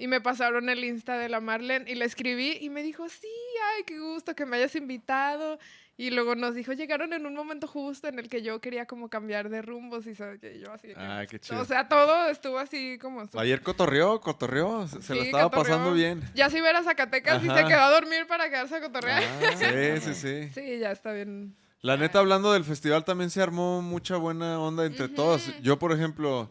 [0.00, 3.28] Y me pasaron el Insta de la Marlene y le escribí y me dijo, sí,
[3.76, 5.58] ay, qué gusto que me hayas invitado.
[5.96, 9.10] Y luego nos dijo, llegaron en un momento justo en el que yo quería como
[9.10, 10.88] cambiar de rumbos y yo así.
[10.96, 11.60] Ay, qué chido.
[11.60, 13.28] o sea, todo estuvo así como...
[13.34, 14.88] Ayer cotorreó, cotorreó.
[14.88, 15.62] Se, Sí, estaba cotorreó.
[15.64, 16.22] pasando bien.
[16.34, 19.22] Ya si ver a Zacatecas y se quedó a dormir para quedarse a cotorrear.
[19.58, 20.48] Sí, sí, sí.
[20.54, 21.54] Sí, ya está bien.
[21.82, 25.50] La neta, hablando del festival, también se armó mucha buena onda entre todos.
[25.60, 26.50] Yo, por ejemplo,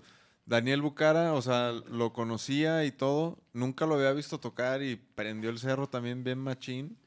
[0.50, 3.38] Daniel Bucara, o sea, lo conocía y todo.
[3.54, 6.98] Nunca lo había visto tocar y prendió el cerro también bien machín.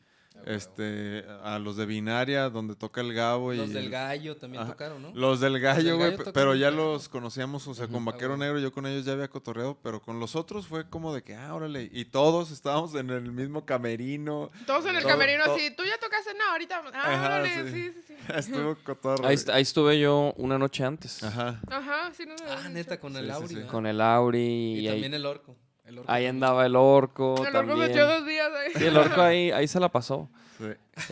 [0.46, 3.52] Este, a los de Binaria, donde toca el Gabo.
[3.52, 4.72] y Los del el- gallo también Ajá.
[4.72, 5.12] tocaron, ¿no?
[5.14, 8.37] Los del gallo, güey, pero ya los conocíamos, o sea, con Ah, Vaquero.
[8.37, 11.35] Negro, yo con ellos ya había cotorreado, pero con los otros fue como de que,
[11.35, 14.50] ah, órale, y todos estábamos en el mismo camerino.
[14.66, 16.78] Todos en el Todo- camerino todo- así, tú ya tocaste, no, ahorita.
[16.78, 16.92] vamos".
[16.94, 17.72] Ah, Ajá, órale, sí.
[17.72, 18.14] sí, sí, sí.
[18.37, 19.26] Estuvo cotorro.
[19.26, 21.22] Ahí, estuve yo una noche antes.
[21.22, 21.61] Ajá.
[21.68, 23.62] Ajá, sí, no Ah, neta, con el Auri.
[23.66, 24.38] Con el Auri.
[24.40, 25.57] Y, Y, ahí, también el orco.
[25.92, 26.35] El orco ahí también.
[26.37, 27.35] andaba el orco.
[27.46, 27.90] El orco se también.
[27.90, 28.72] echó dos días ahí.
[28.76, 30.28] Sí, el orco ahí, ahí se la pasó.
[30.59, 30.64] Sí.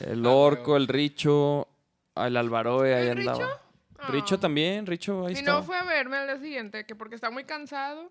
[0.07, 1.69] El Ah, orco, el Richo,
[2.17, 3.31] el Alvaroe, ahí ¿El Richo?
[3.33, 3.61] andaba.
[3.99, 4.09] Ah.
[4.11, 5.59] Richo también, Richo, ahí Y estaba.
[5.59, 8.11] no fue a verme al día siguiente, que porque está muy cansado.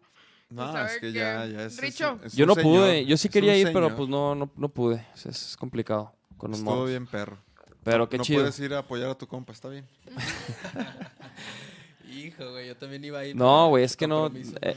[0.52, 1.74] No, es que que- ya, ya es.
[1.74, 2.14] es Richo.
[2.14, 4.10] un- es Yo un no señor, pude, yo sí es quería un ir, pero pues
[4.10, 5.06] no, no, no pude.
[5.16, 7.38] Es, es complicado con los Estuvo bien perro.
[7.84, 8.42] Pero No- qué no chido.
[8.42, 9.88] puedes ir a apoyar a tu compa, está bien.
[12.28, 13.36] Hijo, güey, yo también iba a ir.
[13.36, 14.28] No, güey, es que no,
[14.62, 14.76] eh.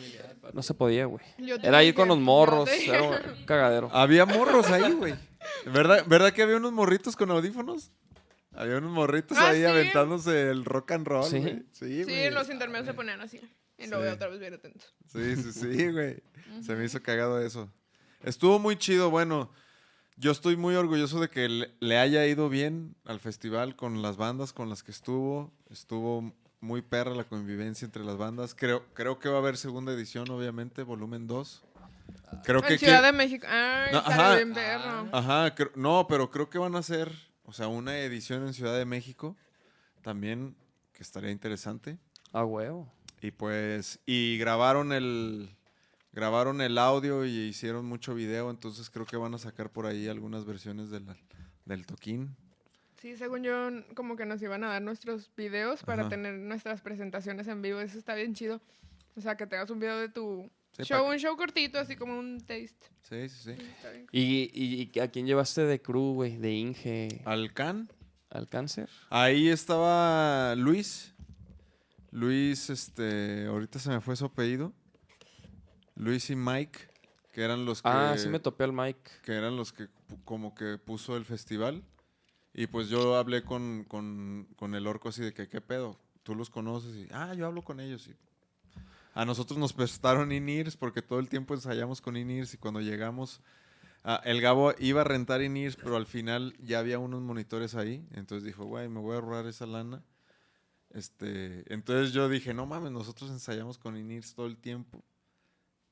[0.52, 1.24] No se podía, güey.
[1.38, 2.90] Yo te Era ir dije, con los yo morros, te dije.
[2.94, 3.90] era un cagadero.
[3.92, 5.14] Había morros ahí, güey.
[5.66, 7.90] ¿Verdad, ¿Verdad que había unos morritos con audífonos?
[8.54, 9.64] Había unos morritos Ah, ahí sí.
[9.64, 11.38] aventándose el rock and roll, Sí.
[11.38, 11.62] güey.
[11.72, 12.24] Sí, Sí, güey.
[12.26, 13.38] en los intermedios se ponían así.
[13.78, 13.90] Y Sí.
[13.90, 14.94] ya otra vez bien atentos.
[15.10, 16.22] Sí, sí, sí, güey.
[16.62, 17.72] Se me hizo cagado eso.
[18.22, 19.50] Estuvo muy chido, bueno.
[20.16, 24.18] Yo estoy muy orgulloso de que le, le haya ido bien al festival con las
[24.18, 25.50] bandas con las que estuvo.
[25.70, 28.54] Estuvo muy perra la convivencia entre las bandas.
[28.54, 31.62] Creo, creo que va a haber segunda edición, obviamente, volumen 2.
[32.44, 32.74] Creo que...
[32.74, 33.46] en Ciudad que- de México.
[33.50, 34.36] Ay, No, ajá.
[34.36, 35.08] bien perro.
[35.12, 37.12] Ajá, cre- no, pero creo que van a hacer,
[37.44, 39.36] o sea, una edición en Ciudad de México
[40.02, 40.56] también,
[40.94, 41.98] que estaría interesante.
[42.32, 42.90] A huevo.
[43.20, 45.54] Y pues, y grabaron el,
[46.12, 50.08] grabaron el audio y hicieron mucho video, entonces creo que van a sacar por ahí
[50.08, 51.06] algunas versiones del,
[51.64, 52.36] del toquín.
[53.02, 56.10] Sí, según yo, como que nos iban a dar nuestros videos para Ajá.
[56.10, 57.80] tener nuestras presentaciones en vivo.
[57.80, 58.60] Eso está bien chido.
[59.16, 62.16] O sea, que tengas un video de tu Sí, show, un show cortito, así como
[62.16, 62.76] un taste.
[63.02, 63.50] Sí, sí, sí.
[63.50, 64.06] Está bien.
[64.12, 66.36] ¿Y, y, y a quién llevaste de crew, güey?
[66.36, 67.90] ¿De Inge Al Can,
[68.30, 68.88] al cáncer?
[69.10, 71.12] ahí estaba Luis.
[72.12, 74.72] Luis, este, ahorita se me fue su apellido.
[75.96, 76.78] Luis y Mike,
[77.32, 77.88] que eran los que...
[77.88, 79.10] Ah, sí me topé al Mike.
[79.24, 79.88] que eran los que
[80.24, 81.82] como que puso el festival.
[82.54, 85.98] Y pues yo hablé con, con, con el orco así de que, ¿qué pedo?
[86.22, 88.08] Tú los conoces y, ah, yo hablo con ellos.
[89.14, 93.40] A nosotros nos prestaron INIRS porque todo el tiempo ensayamos con INIRS y cuando llegamos,
[94.04, 98.06] ah, el Gabo iba a rentar INIRS, pero al final ya había unos monitores ahí.
[98.12, 100.02] Entonces dijo, güey, me voy a ahorrar esa lana.
[100.90, 105.02] Este, entonces yo dije, no mames, nosotros ensayamos con INIRS todo el tiempo.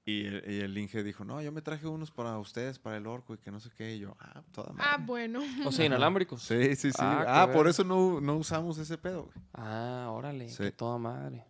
[0.07, 3.07] Y el, y el Inge dijo, no, yo me traje unos para ustedes, para el
[3.07, 3.97] orco y que no sé qué.
[3.97, 4.91] Y yo, ah, toda madre.
[4.91, 5.41] Ah, bueno.
[5.67, 6.43] O sea, inalámbricos.
[6.43, 6.99] Sí, sí, sí.
[6.99, 9.37] Ah, Ah, por eso no, no usamos ese pedo, güey.
[9.55, 10.71] Ah, órale, Sí.
[10.73, 11.45] toda madre.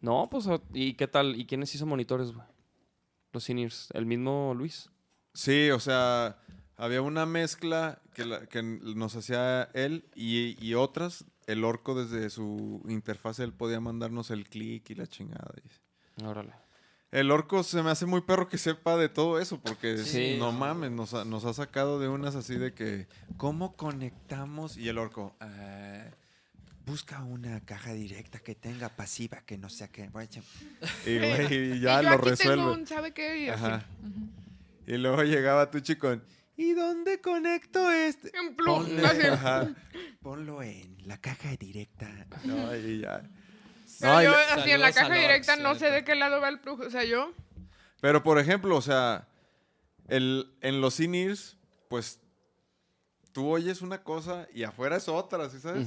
[0.00, 1.36] No, pues, ¿y qué tal?
[1.36, 2.46] ¿Y quiénes hizo monitores, güey?
[3.32, 3.88] Los seniors.
[3.94, 4.90] ¿El mismo Luis?
[5.34, 6.38] Sí, o sea,
[6.76, 11.24] había una mezcla que, la- que nos hacía él y, y otras.
[11.46, 15.54] El orco desde su interfaz, él podía mandarnos el clic y la chingada.
[16.18, 16.52] y- Órale.
[17.12, 20.36] El orco se me hace muy perro que sepa de todo eso, porque Sí.
[20.38, 24.76] no mames, nos ha, nos ha sacado de unas así de que, ¿cómo conectamos?
[24.76, 26.04] Y el orco, Ah,
[26.86, 30.04] busca una caja directa que tenga pasiva, que no sea que...
[31.06, 32.56] y, güey, y Y ya yo lo aquí resuelve.
[32.56, 33.46] tengo un, ¿sabe qué?
[34.86, 34.92] Y.
[34.94, 36.22] Y luego llegaba Tuchi con,
[36.56, 38.30] ¿y dónde conecto este?
[38.56, 39.26] Ponle- así.
[39.26, 39.68] Ajá.
[40.22, 42.08] Ponlo en la caja directa.
[42.44, 43.22] No, y ya.
[44.00, 46.60] Pero No, yo, así en la caja directa, no sé de qué lado va el
[46.60, 46.80] plug.
[46.80, 47.32] O sea, yo.
[48.00, 49.28] Pero por ejemplo, o sea,
[50.08, 51.56] el, en los in-ears,
[51.88, 52.18] pues
[53.32, 55.86] tú oyes una cosa y afuera es otra, ¿sí sabes?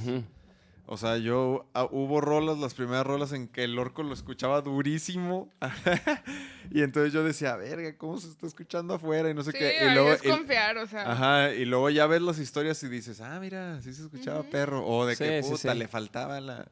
[0.86, 4.60] O sea, yo ah, hubo rolas, las primeras rolas en que el orco lo escuchaba
[4.60, 5.50] durísimo.
[6.70, 9.30] y entonces yo decía, verga, ¿cómo se está escuchando afuera?
[9.30, 9.78] Y no sé Sí, qué.
[9.86, 11.10] Y luego, es y- confiar, o sea.
[11.10, 14.86] ajá, y luego ya ves las historias y dices, ah, mira, sí se escuchaba perro.
[14.86, 15.78] O de que Sí, sí, puta, sí.
[15.78, 16.66] le faltaba la.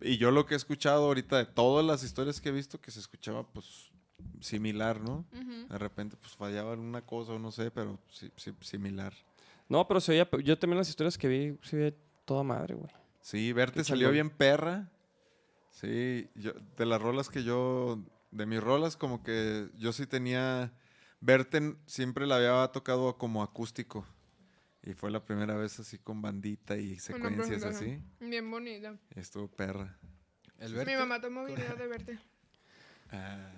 [0.00, 2.90] Y yo lo que he escuchado ahorita de todas las historias que he visto que
[2.90, 3.90] se escuchaba, pues,
[4.40, 5.24] similar, ¿no?
[5.68, 9.12] De repente, pues fallaba en una cosa o no sé, pero sí, sí, similar.
[9.68, 12.90] No, pero se oía, yo también las historias que vi, se oía toda madre, güey.
[13.20, 14.12] Sí, verte Qué salió chingón.
[14.12, 14.90] bien perra.
[15.70, 17.98] Sí, yo, de las rolas que yo,
[18.30, 20.72] de mis rolas, como que yo sí tenía,
[21.20, 24.06] verte siempre la había tocado como acústico.
[24.86, 28.00] Y fue la primera vez así con bandita y secuencias así.
[28.20, 28.94] Bien bonita.
[29.14, 29.96] Y estuvo perra.
[30.58, 30.96] El Mi verte.
[30.96, 32.18] mamá tomó video de verte.
[33.10, 33.50] Ah,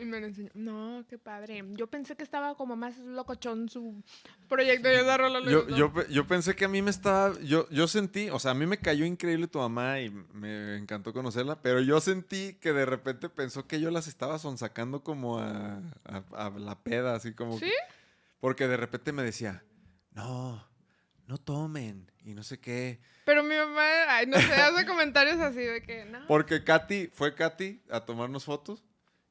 [0.00, 0.50] Y me lo enseñó.
[0.54, 1.62] No, qué padre.
[1.72, 4.02] Yo pensé que estaba como más locochón su
[4.48, 7.86] proyecto y esa rola yo, yo, yo pensé que a mí me estaba, yo, yo
[7.88, 11.80] sentí, o sea, a mí me cayó increíble tu mamá y me encantó conocerla, pero
[11.80, 16.50] yo sentí que de repente pensó que yo las estaba sonsacando como a, a- a
[16.50, 17.58] la peda, así como...
[17.58, 17.66] ¿Sí?
[17.66, 17.72] que-
[18.40, 19.62] porque de repente me decía,
[20.14, 20.66] no,
[21.26, 23.00] no tomen y no sé qué.
[23.24, 26.26] Pero mi mamá, ay, no sé, hace comentarios así de que, no.
[26.26, 28.84] Porque Katy, fue Katy a tomarnos fotos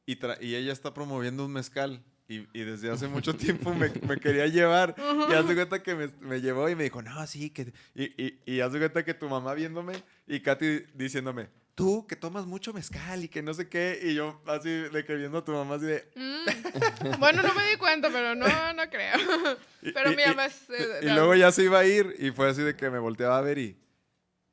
[0.06, 2.04] y, tra- y ella está promoviendo un mezcal.
[2.28, 4.96] Y, y desde hace mucho tiempo me, me quería llevar.
[5.30, 7.74] Y hace cuenta que me, me llevó y me dijo, no, sí, que...
[7.94, 9.94] Y, y, y hace cuenta que tu mamá viéndome
[10.28, 11.50] y Katy diciéndome,
[11.82, 14.00] tú que tomas mucho mezcal y que no sé qué.
[14.04, 16.10] Y yo así de que viendo a tu mamá así de...
[16.15, 17.20] Mm.
[17.20, 19.17] Bueno, no me di cuenta, pero no, no creo.
[19.82, 21.86] y- Pero y- mi y- mamá es, eh, y de- luego ya se iba a
[21.86, 23.78] ir y fue así de que me volteaba a ver y...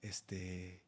[0.00, 0.82] Este...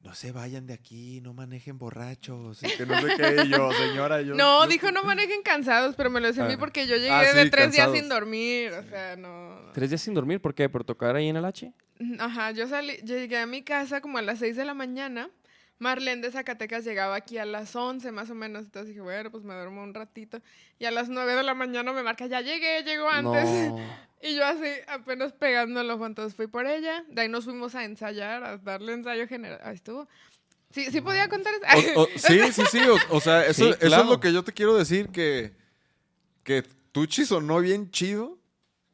[0.00, 2.62] No se vayan de aquí, no manejen borrachos.
[2.62, 3.42] Y que no sé qué.
[3.44, 4.36] Y yo, señora, yo...
[4.36, 6.58] No, yo- dijo no manejen cansados, pero me lo decía a mí Ah.
[6.60, 7.96] porque yo llegué Ah, sí, de tres días cansados.
[7.98, 8.72] sin dormir.
[8.72, 9.72] O sea, no.
[9.74, 10.40] ¿Tres días sin dormir?
[10.40, 10.68] ¿Por qué?
[10.68, 11.72] ¿Por tocar ahí en el H?
[12.20, 15.28] Ajá, yo salí, yo llegué a mi casa como a las 6 de la mañana.
[15.78, 18.64] Marlene de Zacatecas llegaba aquí a las 11 más o menos.
[18.64, 20.40] Entonces dije, bueno, pues me duermo un ratito.
[20.78, 23.44] Y a las 9 de la mañana me marca, ya llegué, llegó antes.
[23.70, 23.78] No.
[24.22, 26.06] Y yo así, apenas pegando el ojo.
[26.06, 27.04] Entonces fui por ella.
[27.10, 29.60] De ahí nos fuimos a ensayar, a darle ensayo general.
[29.62, 30.08] Ahí estuvo.
[30.70, 32.00] Sí, sí podía contar eso.
[32.00, 32.78] O- o- sí, sí, sí.
[32.88, 35.52] O, o sea, eso, Sí, eso es lo que yo te quiero decir, que,
[36.44, 36.62] que
[36.92, 38.38] Tucci sonó bien chido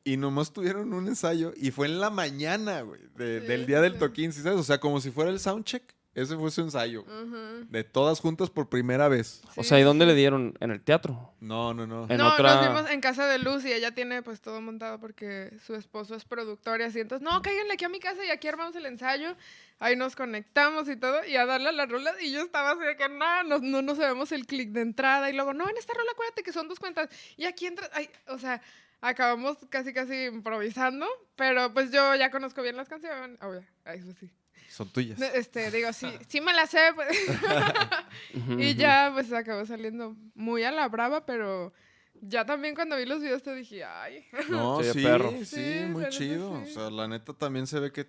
[0.03, 3.77] y nomás tuvieron un ensayo y fue en la mañana, güey, de- Sí, del día
[3.79, 4.59] sí, del toquín, ¿sí ¿sabes?
[4.59, 5.85] O sea, como si fuera el soundcheck.
[6.15, 7.03] Ese fue su ensayo.
[7.05, 7.67] Ujú.
[7.71, 9.41] De todas juntas por primera vez.
[9.57, 10.55] O Sí, sea, ¿y dónde le dieron?
[10.61, 11.33] ¿En el teatro?
[11.41, 12.07] No, no, no.
[12.11, 15.01] En no, otra- nos vimos en casa de Luz y ella tiene pues todo montado
[15.01, 17.01] porque su esposo es productor y así.
[17.01, 19.35] Entonces, no, cáiganle aquí a mi casa y aquí armamos el ensayo.
[19.79, 22.13] Ahí nos conectamos y todo y a darle a la rola.
[22.21, 25.31] Y yo estaba así de que no, no, no nos sabemos el clic de entrada.
[25.31, 27.09] Y luego, no, en esta rola acuérdate que son dos cuentas.
[27.39, 28.61] Y aquí entra, ay, o sea,
[29.01, 31.07] acabamos casi, casi improvisando.
[31.37, 33.39] Pero pues yo ya conozco bien las canciones.
[33.43, 34.31] Obvio, eso sí.
[34.73, 35.21] Son tuyas.
[35.21, 36.79] Este, digo, sí, sí me la sé.
[36.95, 37.09] pues.
[38.59, 41.73] Y ya, pues acabó saliendo muy a la brava, pero
[42.21, 44.25] ya también cuando vi los videos te dije, ay.
[44.49, 45.31] No, Sí, perro.
[45.31, 46.63] sí, Sí, muy chido.
[46.65, 46.71] sí.
[46.71, 48.07] O sea, la neta también se ve que...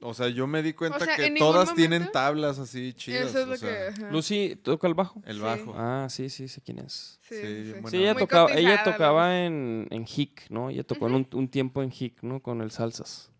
[0.00, 3.30] O sea, yo me di cuenta sea, que todas tienen tablas así chidas.
[3.30, 4.02] Eso es o lo sea, que.
[4.02, 4.10] ajá.
[4.10, 5.22] Lucy toca el bajo.
[5.24, 5.42] El Sí.
[5.42, 5.72] bajo.
[5.76, 7.18] Ah, sí, sí, sé quién es.
[7.22, 7.70] Sí, sí, sí, sí.
[7.72, 7.88] bueno.
[7.90, 10.68] Sí, ella Muy tocaba, ella tocaba en, en Hick, ¿no?
[10.68, 12.42] Ella tocó en un, un tiempo en Hick, ¿no?
[12.42, 13.30] Con el Salsas.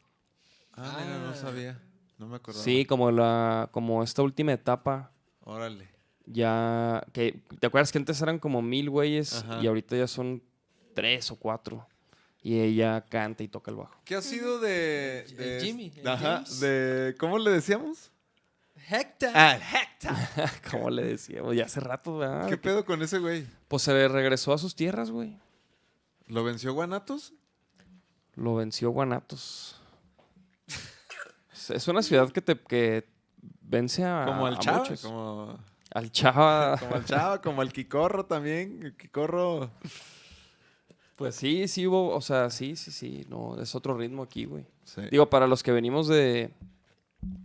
[0.75, 1.35] Ah, mira, no Ah.
[1.35, 1.83] sabía.
[2.19, 2.63] No me acordaba.
[2.65, 5.11] Sí, como la, como esta última etapa,
[5.43, 5.89] Órale.
[6.27, 9.61] ya que ¿te acuerdas que antes eran como mil güeyes Ajá.
[9.63, 10.43] y ahorita ya son
[10.95, 11.87] tres o cuatro?
[12.43, 13.95] Y ella canta y toca el bajo.
[14.05, 16.61] ¿Qué ha sido de, El de- Jimmy, el Ajá, James.
[16.61, 18.11] de ¿cómo le decíamos?
[18.91, 19.31] Hector.
[19.35, 20.13] Ah, Hector.
[20.71, 22.49] como le decíamos, ya hace rato, ¿verdad?
[22.49, 23.47] ¿Qué pedo con ese güey?
[23.67, 25.39] Pues se regresó a sus tierras, güey.
[26.27, 27.33] ¿Lo venció Guanatos?
[28.35, 29.81] Lo venció Guanatos.
[31.65, 33.07] Es- es una ciudad que te que
[33.63, 35.01] vence a, Como al a Chava, muchos.
[35.03, 35.59] como,
[35.91, 36.77] Al Chava.
[36.81, 38.83] como al Chava, como al Quicorro también.
[38.83, 39.71] El Quicorro.
[41.17, 44.67] Pues sí, sí hubo, o sea, sí, sí, sí, no, es otro ritmo aquí, güey.
[44.85, 45.03] Sí.
[45.13, 46.51] Digo, para los que venimos de, de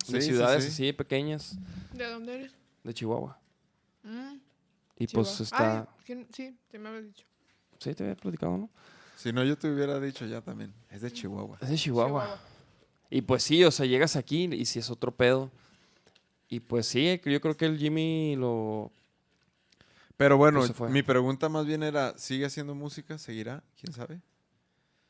[0.05, 0.69] Sí, sí, ciudades sí.
[0.71, 1.55] así pequeñas,
[1.93, 2.51] ¿De dónde eres?
[2.84, 3.39] de Chihuahua.
[4.03, 4.38] Mm,
[4.97, 5.29] Y Chihuahua.
[5.29, 5.88] pues está.
[6.34, 7.25] Sí, sí me habías dicho.
[7.77, 8.69] sí, te había platicado, ¿no?
[9.15, 10.73] Si no, yo te hubiera dicho ya también.
[10.89, 11.60] Es de Chihuahua.
[11.62, 12.21] Es de Chihuahua.
[12.23, 12.39] Chihuahua.
[13.10, 15.52] Y pues sí, o sea, llegas aquí y si es otro pedo.
[16.48, 18.91] Y pues sí, yo creo que el Jimmy lo...
[20.17, 23.17] Pero bueno, Pues mi pregunta más bien era, ¿sigue haciendo música?
[23.17, 23.63] ¿Seguirá?
[23.80, 24.19] ¿Quién sabe?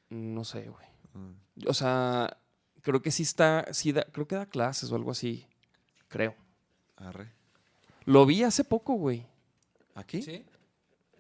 [0.10, 0.86] No sé, güey.
[1.14, 1.68] Mm.
[1.68, 2.38] O sea,
[2.82, 5.48] creo que sí está, sí da, creo que da clases o algo así.
[6.10, 6.36] Creo.
[6.98, 7.32] Arre.
[8.06, 9.26] Lo vi hace poco, güey.
[9.96, 10.22] ¿Aquí?
[10.22, 10.46] ¿Sí?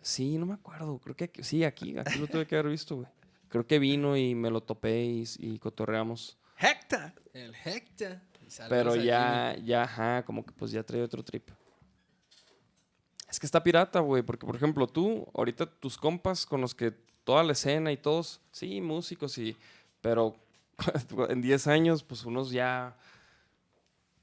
[0.01, 0.99] Sí, no me acuerdo.
[0.99, 3.07] Creo que sí, aquí, aquí lo tuve que haber visto, güey.
[3.49, 6.38] Creo que vino y me lo topé y, y cotorreamos.
[6.59, 7.13] ¡Hector!
[7.33, 8.19] El Hector.
[8.47, 11.49] Saludos Pero ya, ya, ajá, como que pues ya trae otro trip.
[13.29, 16.91] Es que está pirata, güey, porque por ejemplo tú, ahorita tus compas con los que
[17.23, 19.55] toda la escena y todos, sí, músicos y,
[20.01, 20.35] pero
[21.29, 22.97] en 10 años, pues unos ya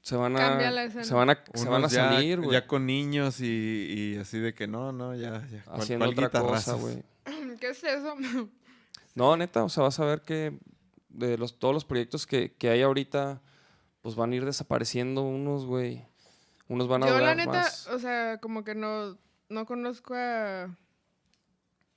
[0.01, 0.59] se van a,
[1.03, 4.53] se van a, se van a salir, güey, Ya con niños y, y así de
[4.53, 5.47] que no, no, ya.
[5.47, 7.01] ya ¿cuál- haciendo cuál otra cosa, güey.
[7.61, 8.15] ¿Qué es eso?
[9.15, 10.59] No, neta, o sea, vas a ver que
[11.17, 13.41] de los, todos los proyectos que, que hay ahorita,
[14.01, 16.05] pues van a ir desapareciendo unos, güey.
[16.69, 17.87] Unos van a Yo la neta, más.
[17.87, 19.17] o sea, como que no,
[19.49, 20.65] no conozco a,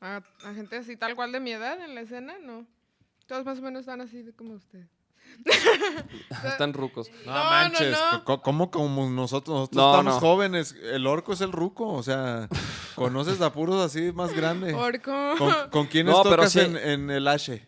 [0.00, 2.66] a, a gente así tal cual de mi edad en la escena, no.
[3.26, 4.86] Todos más o menos están así de como usted.
[6.44, 7.08] Están rucos.
[7.24, 7.96] No, manches,
[8.26, 8.42] no.
[8.42, 9.54] ¿cómo como nosotros?
[9.70, 10.20] Nosotros No, estamos no.
[10.20, 10.74] jóvenes.
[10.82, 12.48] El orco es el ruco, o sea,
[12.96, 14.74] conoces a puros así más grandes.
[14.74, 15.12] Orco.
[15.38, 16.60] ¿Con, con quiénes No, pero tocas sí.
[16.60, 17.64] en, en el H?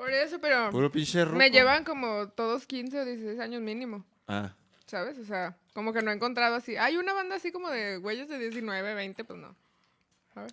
[0.00, 1.36] Por eso, pero Puro pinche ruco.
[1.36, 4.54] me llevan como todos 15 o 16 años mínimo, Ah,
[4.86, 5.18] ¿sabes?
[5.18, 6.76] O sea, como que no he encontrado así.
[6.76, 9.54] Hay una banda así como de güeyes de 19, 20, pues no.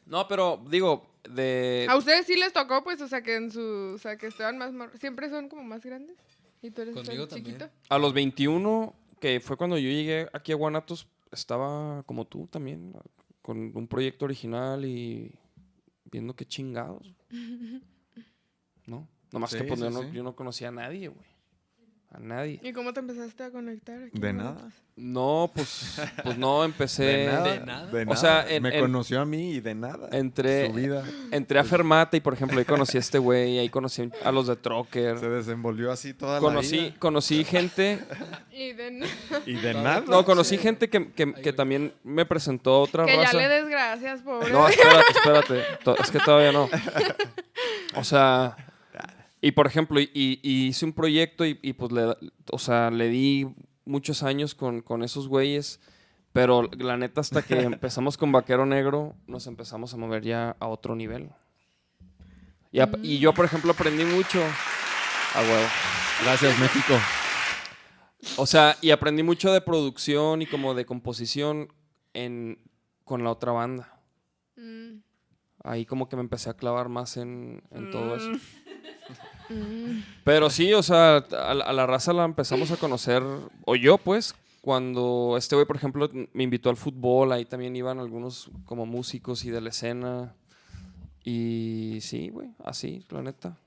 [0.06, 1.88] No, pero digo, de...
[1.90, 4.58] A ustedes sí les tocó, pues, o sea, que en su, o sea, que estaban
[4.58, 6.18] más, mor- siempre son como más grandes.
[6.62, 7.58] Y tú eres tan Conmigo también.
[7.58, 7.72] chiquito.
[7.88, 12.94] A los 21, que fue cuando yo llegué aquí a Guanatos, estaba como tú también,
[13.42, 15.32] con un proyecto original y
[16.12, 17.14] viendo qué chingados.
[18.86, 19.08] ¿No?
[19.32, 20.10] Nomás que Sí, pues, yo, no, sí.
[20.14, 21.28] yo no conocía a nadie, güey.
[22.10, 22.62] A nadie.
[22.64, 24.02] ¿Y cómo te empezaste a conectar?
[24.02, 24.70] aquí de nada.
[24.96, 27.04] No, pues, pues no, empecé...
[27.04, 27.44] De nada.
[27.52, 27.86] ¿De nada?
[27.88, 28.16] de O nada.
[28.16, 30.08] sea, en- me en- conoció a mí y de nada.
[30.14, 33.68] Entre, Su vida entré a Fermata y, por ejemplo, ahí conocí a este güey, ahí
[33.68, 35.20] conocí a los de Trocker.
[35.20, 36.96] se desenvolvió así toda Conocí, la vida.
[36.98, 38.00] conocí gente
[38.54, 39.06] Y de
[39.46, 40.04] Y de nada.
[40.08, 43.34] No, conocí gente que, que- que también me presentó otra que raza.
[43.34, 44.50] ya le des gracias, pobre.
[44.54, 46.02] No, espérate, espérate.
[46.02, 46.70] Es que todavía no.
[47.96, 48.56] O sea,
[49.48, 52.18] y por ejemplo, y, hice un proyecto y, y, pues le,
[52.52, 53.48] o sea, le di
[53.86, 55.80] muchos años con, con esos güeyes,
[56.34, 60.68] pero la neta hasta que empezamos con Vaquero Negro nos empezamos a mover ya a
[60.68, 61.30] otro nivel.
[62.74, 64.44] Y, yo, por ejemplo, aprendí mucho.
[64.44, 65.68] A huevo.
[66.26, 66.94] Gracias, México.
[68.36, 71.72] O sea, y aprendí mucho de producción y como de composición
[72.14, 72.60] en,
[73.06, 73.98] con la otra banda.
[74.58, 74.98] Mm,
[75.64, 78.30] Ahí como que me empecé a clavar más en, en todo eso.
[79.50, 80.04] mm.
[80.24, 83.24] Pero sí, o sea, a, la- a la raza la empezamos a conocer,
[83.66, 88.00] o yo pues, cuando este güey, por ejemplo, me invitó al fútbol, ahí también iban
[88.00, 90.36] algunos como músicos y de la escena.
[91.24, 93.58] Y sí, güey, así, la neta.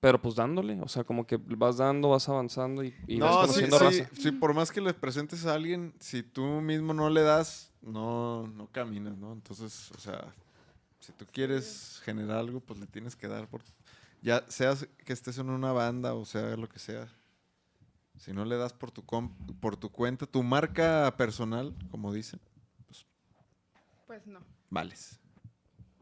[0.00, 3.40] Pero pues dándole, o sea, como que vas dando, vas avanzando y, y vas No,
[3.40, 4.10] conociendo sí, raza.
[4.20, 8.46] sí, por más que le presentes a alguien, si tú mismo no le das, no,
[8.48, 9.32] no caminas, ¿no?
[9.32, 10.26] Entonces, o sea,
[11.00, 13.62] si tú quieres generar algo, pues le tienes que dar por...
[14.24, 17.06] Ya seas que estés en una banda o sea lo que sea.
[18.18, 19.04] Si no le das por tu,
[19.60, 22.40] por tu cuenta, tu marca personal, como dicen,
[24.06, 24.40] Pues no.
[24.70, 25.18] vales.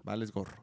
[0.04, 0.62] Vales gorro.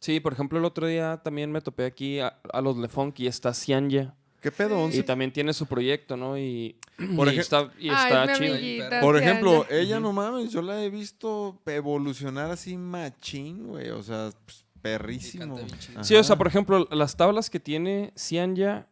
[0.00, 3.54] Sí, por ejemplo, el otro día también me topé aquí a, a los Lefonky, está
[3.54, 4.14] Cianya.
[4.40, 4.78] ¿Qué pedo?
[4.82, 4.98] Once?
[4.98, 6.36] Y también tiene su proyecto, ¿no?
[6.36, 6.76] Y,
[7.16, 8.54] Por y está, y chido.
[8.54, 9.00] amiguita.
[9.00, 9.30] Por Cianya.
[9.30, 13.90] ejemplo, ella no mames, yo la he visto evolucionar así machín, güey.
[13.90, 15.56] O sea, pues, perrísimo.
[16.02, 18.86] Sí, o sea, por ejemplo, las tablas que tiene Cianya,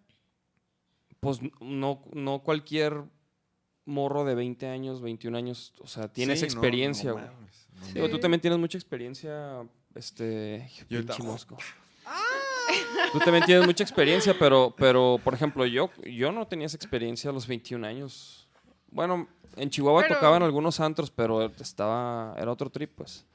[1.20, 3.05] pues no, no cualquier
[3.84, 7.26] morro de 20 años, 21 años, o sea, tienes Sí, experiencia, no güey.
[7.26, 8.11] no Sí.
[8.11, 11.59] Tú también tienes mucha experiencia, este, Yo pinche ta- mosco.
[13.12, 17.28] Tú también tienes mucha experiencia, pero, pero por ejemplo, yo, yo no tenía esa experiencia
[17.28, 18.49] a los 21 años.
[18.90, 23.26] Bueno, en Chihuahua Pero- tocaban algunos antros, pero estaba, era otro trip, pues.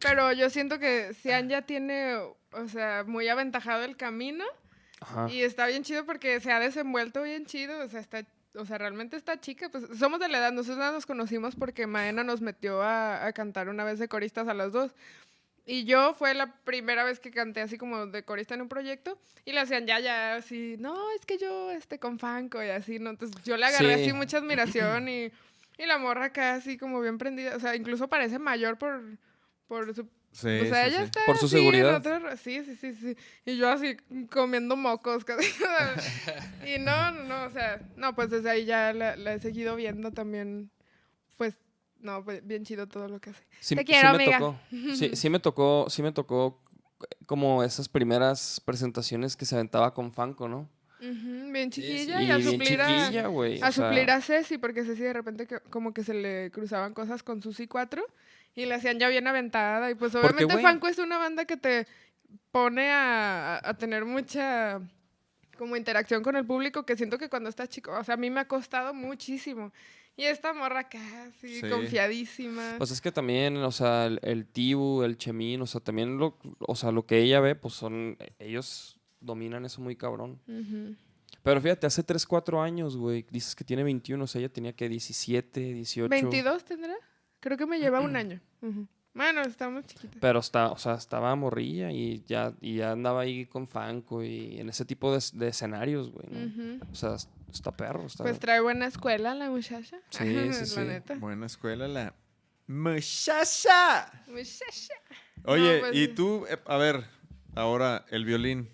[0.00, 4.44] Pero yo siento que Cian ya tiene, o sea, muy aventajado el camino.
[5.00, 5.28] Ajá.
[5.30, 7.78] Y está bien chido porque se ha desenvuelto bien chido.
[7.84, 8.24] O sea, está,
[8.54, 9.68] o sea, realmente está chica.
[9.70, 10.52] Pues somos de la edad.
[10.52, 14.54] Nosotros nos conocimos porque Maena nos metió a, a cantar una vez de coristas a
[14.54, 14.92] las dos.
[15.68, 19.18] Y yo fue la primera vez que canté así como de corista en un proyecto.
[19.44, 23.00] Y le hacían ya, ya, así, no, es que yo, este, con Fanco y así,
[23.00, 23.10] ¿no?
[23.10, 24.02] Entonces yo le agarré Sí.
[24.02, 25.32] así mucha admiración y,
[25.78, 27.56] y la morra acá así como bien prendida.
[27.56, 29.02] O sea, incluso parece mayor por,
[29.68, 31.04] por su Sí, o sea, sí, ella sí.
[31.04, 31.96] está Por su así seguridad.
[31.96, 33.16] otra sí, sí, sí, sí.
[33.46, 33.96] Y yo así
[34.30, 35.24] comiendo mocos.
[35.24, 35.48] casi.
[36.66, 40.10] y no, no, o sea, no, pues desde ahí ya la, la he seguido viendo
[40.12, 40.70] también.
[41.38, 41.54] Pues,
[42.00, 43.42] no, pues, bien chido todo lo que hace.
[43.60, 44.38] Sí, Te sí quiero, me amiga.
[44.38, 44.58] tocó.
[44.94, 46.62] Sí, sí me tocó, sí me tocó
[47.00, 50.68] eh, como esas primeras presentaciones que se aventaba con Fanco, ¿no?
[51.00, 51.88] Ujú, bien Sí, sí.
[51.98, 53.54] chiquilla Y y, a bien suplir a, güey.
[53.62, 56.50] a o sea, suplir a Ceci, porque Ceci de repente que- como que se le
[56.50, 58.04] cruzaban cosas con Susi 4
[58.56, 59.88] y la hacían ya bien aventada.
[59.90, 61.86] Y pues obviamente Fanco es una banda que te
[62.50, 64.80] pone a, a- tener mucha
[65.56, 68.28] como interacción con el público que siento que cuando estás chico, o sea, a mí
[68.30, 69.72] me ha costado muchísimo.
[70.18, 71.68] Y esta morra casi, Sí.
[71.68, 72.76] confiadísima.
[72.78, 76.38] Pues es que también, o sea, el, el Tibu, el Chemín, o sea, también lo,
[76.60, 80.40] o sea, lo que ella ve, pues son, ellos dominan eso muy cabrón.
[81.42, 84.72] Pero fíjate, hace 3, 4 años, güey, dices que tiene 21, o sea, ella tenía
[84.74, 86.08] que 17, 18.
[86.14, 86.94] ¿22 tendrá?
[87.46, 88.40] Creo que me lleva un año.
[89.14, 90.18] Bueno, estamos chiquitas.
[90.20, 94.58] Pero está, o sea, estaba morrilla y ya, y ya andaba ahí con Fanco y
[94.58, 96.84] en ese tipo de, de escenarios, güey, ¿no?
[96.90, 98.24] O sea, es- está perro, está...
[98.24, 99.96] Pues trae buena escuela la muchacha.
[100.10, 100.80] Sí, sí, la sí.
[100.80, 101.14] neta.
[101.14, 102.14] Buena escuela, la
[102.66, 104.12] muchacha.
[104.26, 104.94] Muchacha.
[105.44, 107.04] Oye, pues y tú, eh, a ver,
[107.54, 108.68] ahora el violín.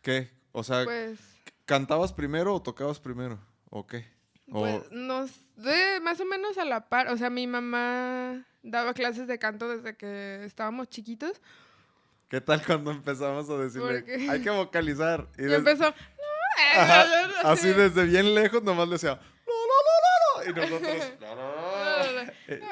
[0.00, 0.30] ¿Qué?
[0.52, 1.18] O sea, Pues,
[1.66, 3.38] ¿cantabas primero o tocabas primero?
[3.70, 4.06] ¿O qué?
[4.50, 7.08] O- pues nos de más o menos a la par.
[7.08, 11.40] O sea, mi mamá daba clases de canto desde que estábamos chiquitos.
[12.28, 15.26] ¿Qué tal cuando empezamos a decirle, Porque- hay que vocalizar?
[15.38, 15.84] Y Y des- empezó.
[15.84, 17.06] "No, eh, Ajá,
[17.44, 17.72] así sí".
[17.74, 19.14] desde bien lejos nomás le decía,
[19.46, 20.50] no, no, no, no.
[20.50, 22.22] Y nosotros, no, no, no.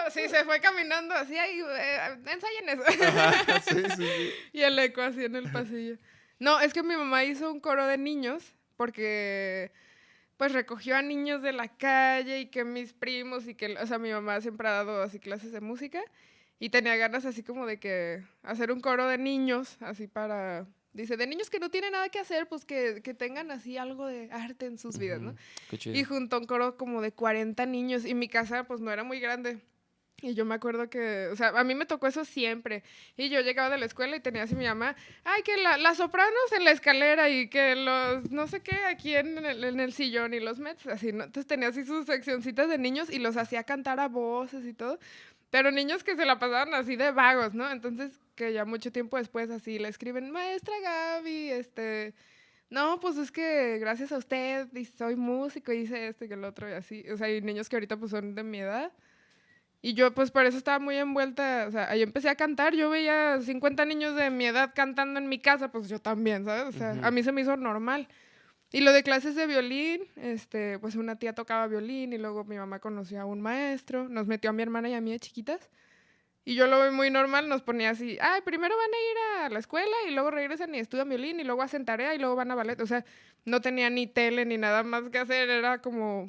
[0.05, 2.83] No, sí, se fue caminando así, ahí, eh, ensayen eso.
[3.07, 4.31] Ajá, sí, sí, sí.
[4.53, 5.97] y el eco así en el pasillo.
[6.39, 8.43] No, es que mi mamá hizo un coro de niños
[8.77, 9.72] porque
[10.37, 13.99] pues recogió a niños de la calle y que mis primos y que, o sea,
[13.99, 16.03] mi mamá siempre ha dado así clases de música
[16.59, 21.16] y tenía ganas así como de que hacer un coro de niños, así para, dice,
[21.16, 24.30] de niños que no tienen nada que hacer, pues que, que tengan así algo de
[24.30, 25.34] arte en sus vidas, ¿no?
[25.70, 25.97] Qué chido.
[25.97, 29.20] Y juntó un coro como de 40 niños y mi casa pues no era muy
[29.20, 29.61] grande.
[30.27, 32.83] Y yo me acuerdo que, o sea, a mí me tocó eso siempre.
[33.16, 35.99] Y yo llegaba de la escuela y tenía así mi mamá, ay, que la- las
[35.99, 39.93] sopranos en la escalera y que los, no sé qué, aquí en el, en el
[39.93, 41.24] sillón y los mets, así, ¿no?
[41.24, 44.99] Entonces tenía así sus seccioncitas de niños y los hacía cantar a voces y todo.
[45.51, 47.70] Pero niños que se la pasaban así de vagos, ¿no?
[47.70, 52.14] Entonces, que ya mucho tiempo después así le escriben, maestra Gaby, este...
[52.68, 56.35] No, pues es que gracias a usted y soy músico y hice esto y que
[56.35, 57.09] el otro y así.
[57.11, 58.91] O sea, hay niños que ahorita pues son de mi edad.
[59.87, 62.91] Y yo pues por eso estaba muy envuelta, o sea, ahí empecé a cantar, yo
[62.91, 66.74] veía 50 niños de mi edad cantando en mi casa, pues yo también, ¿sabes?
[66.74, 67.05] O sea, Ujú.
[67.07, 68.09] a mí se me hizo normal.
[68.72, 72.57] Y lo de clases de violín, este, pues una tía tocaba violín y luego mi
[72.57, 75.70] mamá conocía a un maestro, nos metió a mi hermana y a mí de chiquitas.
[76.45, 78.97] Y yo lo vi muy normal, nos ponía así, ay, primero van a
[79.43, 82.18] ir a la escuela y luego regresan y estudian violín y luego hacen tarea y
[82.18, 82.80] luego van a ballet.
[82.80, 83.05] O sea,
[83.45, 86.22] no tenía ni tele ni nada más que hacer, era como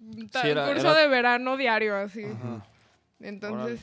[0.00, 2.24] un Sí, era- curso era- de verano diario, así.
[2.24, 2.66] Ajá.
[3.20, 3.80] Entonces,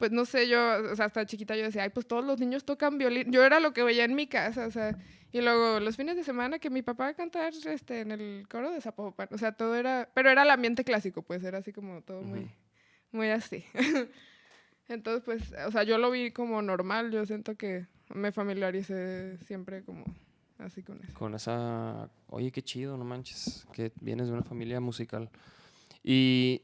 [0.00, 0.58] pues no sé, yo,
[0.90, 3.30] o sea, hasta chiquita yo decía, ay, pues todos los niños tocan violín.
[3.30, 4.96] Yo era lo que veía en mi casa, o sea,
[5.30, 8.80] y luego los fines de semana que mi papá cantar este, en el coro de
[8.80, 12.22] Zapopan, o sea, todo era, pero era el ambiente clásico, pues era así como todo
[12.22, 12.50] muy, Ujú.
[13.12, 13.62] muy así.
[14.88, 19.84] Entonces, pues, o sea, yo lo vi como normal, yo siento que me familiaricé siempre
[19.84, 20.04] como
[20.58, 21.12] así con eso.
[21.12, 22.08] Con esa...
[22.28, 25.28] Oye, qué chido, no manches, que vienes de una familia musical.
[26.02, 26.62] Y...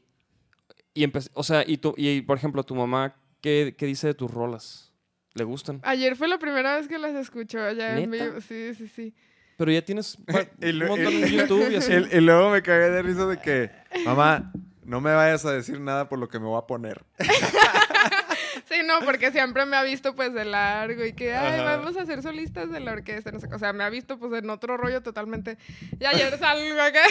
[0.97, 4.13] Y empe- o sea, y, tú, y por ejemplo, tu mamá, ¿qué, qué dice de
[4.15, 4.91] tus rolas?
[5.35, 5.79] ¿Le gustan?
[5.83, 9.13] Ayer fue la primera vez que las escuchó allá en vivo, sí, sí, sí.
[9.57, 10.17] Pero ya tienes
[10.61, 11.91] Y un montón y- en YouTube y así.
[12.11, 13.69] Y, y luego me cagué de risa de que,
[14.05, 14.51] mamá,
[14.85, 17.03] no me vayas a decir nada por lo que me voy a poner.
[18.87, 21.77] No, porque siempre me ha visto pues de largo y que, ay, Ajá.
[21.77, 23.55] vamos a ser solistas de la orquesta, no sé, qué.
[23.55, 25.57] o sea, me ha visto pues en otro rollo totalmente.
[25.99, 27.01] Y ayer salgo acá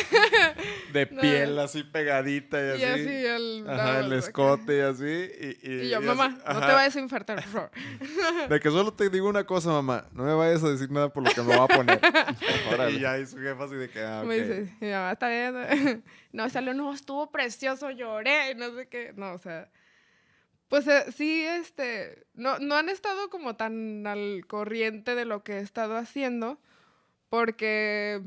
[0.93, 1.21] De No.
[1.21, 2.81] piel así pegadita y así.
[2.81, 3.67] y así el...
[3.69, 4.17] Ajá, el acá.
[4.17, 5.05] escote y así.
[5.05, 7.71] Y, y- Y yo, y así, mamá, no te vayas a infartar, por favor.
[8.49, 10.07] De que solo te digo una cosa, mamá.
[10.13, 12.01] No me vayas a decir nada por lo que me voy a poner.
[12.91, 14.27] y ya, y su jefa así de que, ah, ok.
[14.27, 16.03] Me dice, mi mamá está bien.
[16.33, 19.13] no, salió, no, estuvo precioso, lloré, no sé qué.
[19.17, 19.69] No, o sea,
[20.69, 25.55] pues eh, sí, este, no, no han estado como tan al corriente de lo que
[25.55, 26.59] he estado haciendo,
[27.29, 28.23] porque,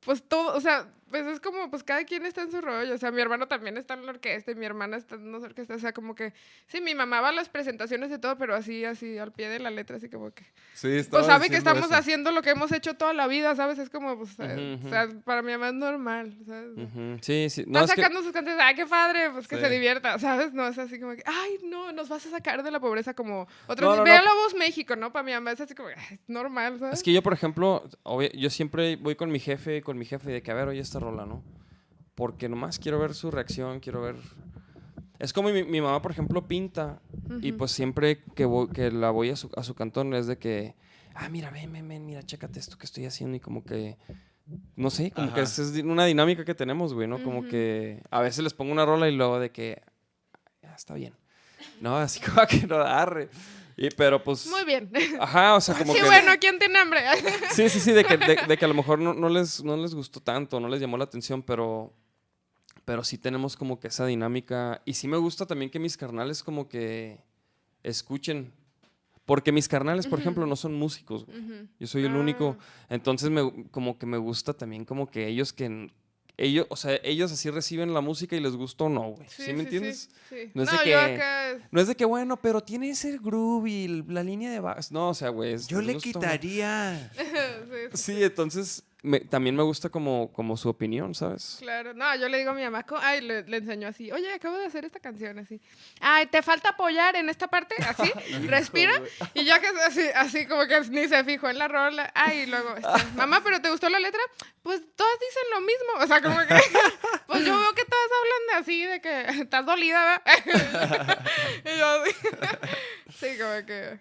[0.00, 2.94] pues todo, o sea, pues es como, pues cada quien está en su rollo.
[2.94, 5.38] O sea, mi hermano también está en la orquesta y mi hermana está en la
[5.38, 5.74] orquesta.
[5.74, 6.32] O sea, como que,
[6.66, 9.60] sí, mi mamá va a las presentaciones de todo, pero así, así, al pie de
[9.60, 10.42] la letra, así como que.
[10.74, 11.94] Sí, Pues sabe que estamos eso.
[11.94, 13.78] haciendo lo que hemos hecho toda la vida, ¿sabes?
[13.78, 16.70] Es como, pues, eh, Ujú, o sea, para mi mamá es normal, ¿sabes?
[16.76, 17.64] Ujú, Sí, sí.
[17.68, 19.62] No, Está es que- sacando sus canciones, ay, qué padre, pues que Sí.
[19.62, 20.52] se divierta, ¿sabes?
[20.54, 23.46] No es así como que, ay, no, nos vas a sacar de la pobreza como
[23.66, 23.90] otros.
[23.90, 24.24] No, no, Ve no.
[24.24, 25.12] la voz México, ¿no?
[25.12, 26.94] Para mi mamá es así como, "Ay, es normal, ¿sabes?
[26.98, 30.30] Es que yo, por ejemplo, obvia- yo siempre voy con mi jefe, con mi jefe
[30.30, 31.42] de que, a ver, oye esta rola, ¿no?
[32.14, 34.16] Porque nomás quiero ver su reacción, quiero ver...
[35.18, 37.00] Es como mi, mi mamá, por ejemplo, pinta
[37.40, 37.58] y Ujú.
[37.58, 40.74] pues siempre que, voy- que la voy a su, a su cantón es de que,
[41.14, 43.98] ah, mira, ven, ven, ven, mira, chécate esto que estoy haciendo y como que,
[44.74, 45.48] no sé, como que Ajá.
[45.48, 47.22] es, es di- una dinámica que tenemos, güey, ¿no?
[47.22, 47.48] Como Ujú.
[47.48, 49.80] que a veces les pongo una rola y luego de que,
[50.60, 51.14] ya está bien.
[51.80, 53.28] No, así como que no arre.
[53.76, 54.46] Y, pero pues...
[54.48, 54.90] Muy bien.
[55.20, 56.06] Ajá, o sea, como Sí, que...
[56.06, 57.00] bueno, ¿quién tiene hambre?
[57.52, 59.76] Sí, sí, sí, de que, de, de que a lo mejor no, no les, no
[59.76, 61.92] les gustó tanto, no les llamó la atención, pero,
[62.84, 64.82] pero sí tenemos como que esa dinámica.
[64.84, 67.20] Y sí me gusta también que mis carnales como que
[67.82, 68.52] escuchen.
[69.24, 71.26] Porque mis carnales, por ejemplo, no son músicos.
[71.78, 72.18] Yo soy el Ah.
[72.18, 72.56] único.
[72.88, 75.90] Entonces me, como que me gusta también como que ellos que...
[76.38, 79.28] Ellos, o sea, ellos así reciben la música y les gusta o no, güey.
[79.28, 80.08] ¿Sí, me entiendes?
[80.30, 81.68] Sí, No No, es de yo que- acá...
[81.70, 84.90] No es de que, bueno, pero tiene ese groove y la línea de bass.
[84.90, 85.56] No, o sea, güey.
[85.68, 86.00] Yo le no.
[86.00, 87.12] quitaría.
[87.16, 87.24] sí,
[87.92, 91.56] sí, Sí, entonces me- también me gusta como, como su opinión, ¿sabes?
[91.60, 94.56] Claro, no, yo le digo a mi mamá, ay, le, le enseño así, oye, acabo
[94.58, 95.60] de hacer esta canción así.
[96.00, 98.10] Ay, te falta apoyar en esta parte, así,
[98.46, 98.92] respira.
[99.34, 102.12] Y ya que así, así como que ni se fijó en la rola.
[102.14, 104.20] Ay, y luego, este, mamá, ¿pero te gustó la letra?
[104.62, 105.92] Pues todas dicen lo mismo.
[105.98, 106.54] O sea, como que,
[107.26, 111.24] pues yo veo que todas hablan así, de que estás dolida, ¿verdad?
[111.64, 112.12] y yo así,
[113.18, 113.98] sí, como que,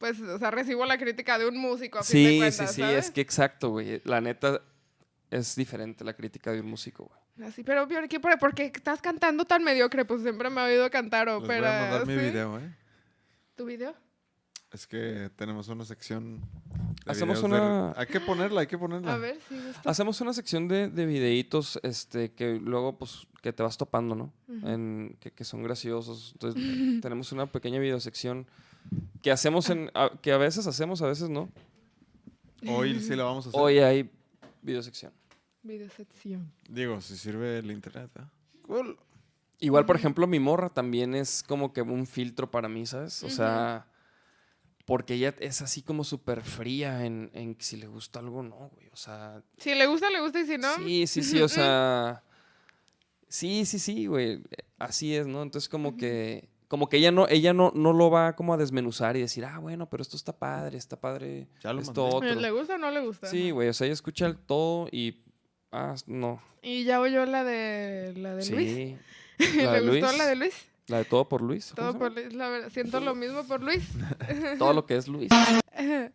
[0.00, 2.74] pues, o sea, recibo la crítica de un músico a fin de Sí, cuentas, sí,
[2.74, 3.04] sí, ¿sabes?
[3.06, 4.00] es que exacto, güey.
[4.04, 4.60] La neta
[5.30, 7.48] es diferente la crítica de un músico, güey.
[7.48, 10.04] Así, pero ¿por qué, por, por qué estás cantando tan mediocre?
[10.04, 11.60] Pues siempre me he oído cantar ópera.
[11.60, 12.20] voy a mandar mi ¿sí?
[12.20, 12.74] video, ¿eh?
[13.54, 13.94] ¿Tu video?
[14.72, 16.40] Es que tenemos una sección.
[17.04, 19.14] de Hacemos videos de- una- Hay que ponerla, hay que ponerla.
[19.14, 19.88] A ver, sí, gusta.
[19.90, 24.32] Hacemos una sección de, de videitos este, que luego, pues, que te vas topando, ¿no?
[24.48, 26.30] En, que, que son graciosos.
[26.32, 26.62] Entonces,
[27.02, 28.46] tenemos una pequeña videosección
[29.22, 29.90] que hacemos en...
[29.94, 31.48] a- que a veces hacemos, a veces no.
[32.68, 33.60] Hoy sí la vamos a hacer.
[33.60, 34.10] Hoy hay
[34.62, 35.12] videosección.
[35.62, 36.52] Videosección.
[36.68, 38.22] Digo, si sirve el internet, ¿eh?
[38.62, 38.98] Cool.
[39.60, 43.22] Igual, por ejemplo, mi morra también es como que un filtro para mí, ¿sabes?
[43.24, 43.86] O sea,
[44.86, 48.70] porque ella es así como súper fría en, en si le gusta algo o no,
[48.74, 48.88] güey.
[48.88, 50.74] O sea, Si le gusta, le gusta y si no.
[50.76, 52.22] sí, sí, sí, o sea,
[53.28, 54.42] sí, sí, sí, güey.
[54.78, 55.42] Así es, ¿no?
[55.42, 59.16] Entonces como que, como que ella no, ella no, no lo va como a desmenuzar
[59.16, 62.16] y decir, ah, bueno, pero esto está padre, está padre, Ya lo esto mandé.
[62.30, 62.40] otro.
[62.40, 63.26] ¿Le gusta o no le gusta?
[63.26, 65.24] Sí, güey, o sea, ella escucha el todo y,
[65.72, 68.70] ah, no, Y ya oyó la de, la de Luis.
[68.70, 68.96] sí.
[69.56, 70.54] ¿Le La de Luis, gustó la de Luis?
[70.86, 71.72] la de todo por Luis.
[71.74, 72.12] ¿cómo Todo por?
[72.12, 72.70] Luis, la verdad.
[72.70, 73.82] Siento lo mismo por Luis.
[74.60, 75.28] todo lo que es Luis.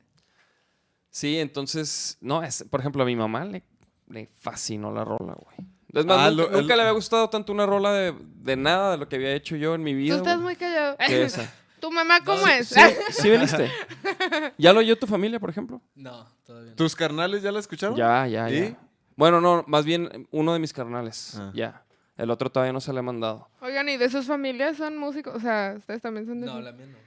[1.09, 3.63] Sí, entonces, no, es, por ejemplo, a mi mamá le,
[4.09, 5.67] le fascinó la rola, güey.
[5.99, 8.55] Es más, Ah, nunca, lo- el- nunca le había gustado tanto una rola de, de
[8.55, 10.15] nada de lo que había hecho yo en mi Tú vida.
[10.17, 10.95] estás güey, muy callado.
[10.99, 11.53] esa.
[11.79, 12.67] ¿Tu mamá cómo es?
[12.69, 12.79] Sí,
[13.11, 13.69] sí viniste.
[14.57, 15.81] ¿Ya lo oyó tu familia, por ejemplo?
[15.95, 16.75] No, todavía no.
[16.75, 17.95] ¿Tus carnales ya la escucharon?
[17.95, 18.59] Ya, ya, ¿Y?
[18.71, 18.79] ya.
[19.15, 21.35] Bueno, no, más bien uno de mis carnales.
[21.37, 21.51] Ah.
[21.53, 21.83] Ya.
[22.17, 23.49] El otro todavía no se le ha mandado.
[23.61, 25.35] Oigan, ¿y de sus familias son músicos?
[25.35, 26.97] O sea, ¿ustedes también son de No, la mía no.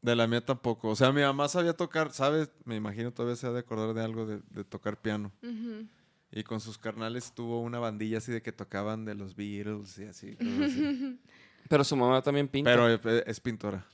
[0.00, 0.88] De la mía tampoco.
[0.90, 2.50] O sea, mi mamá sabía tocar, ¿sabes?
[2.64, 5.32] Me imagino todavía se ha de acordar de algo de, de tocar piano.
[6.36, 10.04] Y con sus carnales tuvo una bandilla así de que tocaban de los Beatles y
[10.06, 10.36] así.
[11.68, 12.72] Pero su mamá también pinta.
[12.72, 13.86] Pero eh, es pintora.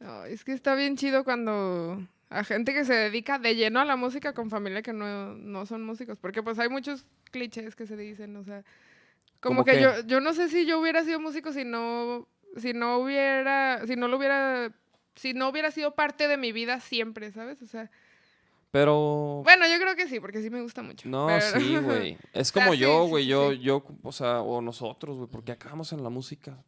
[0.00, 3.86] Ay, es que está bien chido cuando a gente que se dedica de lleno a
[3.86, 6.18] la música con familia que no, no son músicos.
[6.18, 8.62] Porque pues hay muchos clichés que se dicen, o sea.
[9.40, 9.80] Como ¿Cómo que qué?
[9.80, 12.28] yo, yo no sé si yo hubiera sido músico si no,
[12.58, 14.72] si no hubiera, si no lo hubiera,
[15.14, 17.62] si no hubiera sido parte de mi vida siempre, ¿sabes?
[17.62, 17.90] O sea,
[18.78, 19.40] Pero.
[19.42, 21.08] bueno, yo creo que sí, porque sí me gusta mucho.
[21.08, 22.18] No, pero- sí, güey.
[22.34, 23.24] Es como yo, güey.
[23.24, 23.58] sí, yo, sí.
[23.60, 25.28] yo, o sea, o nosotros, güey.
[25.30, 26.62] Porque acabamos en la música.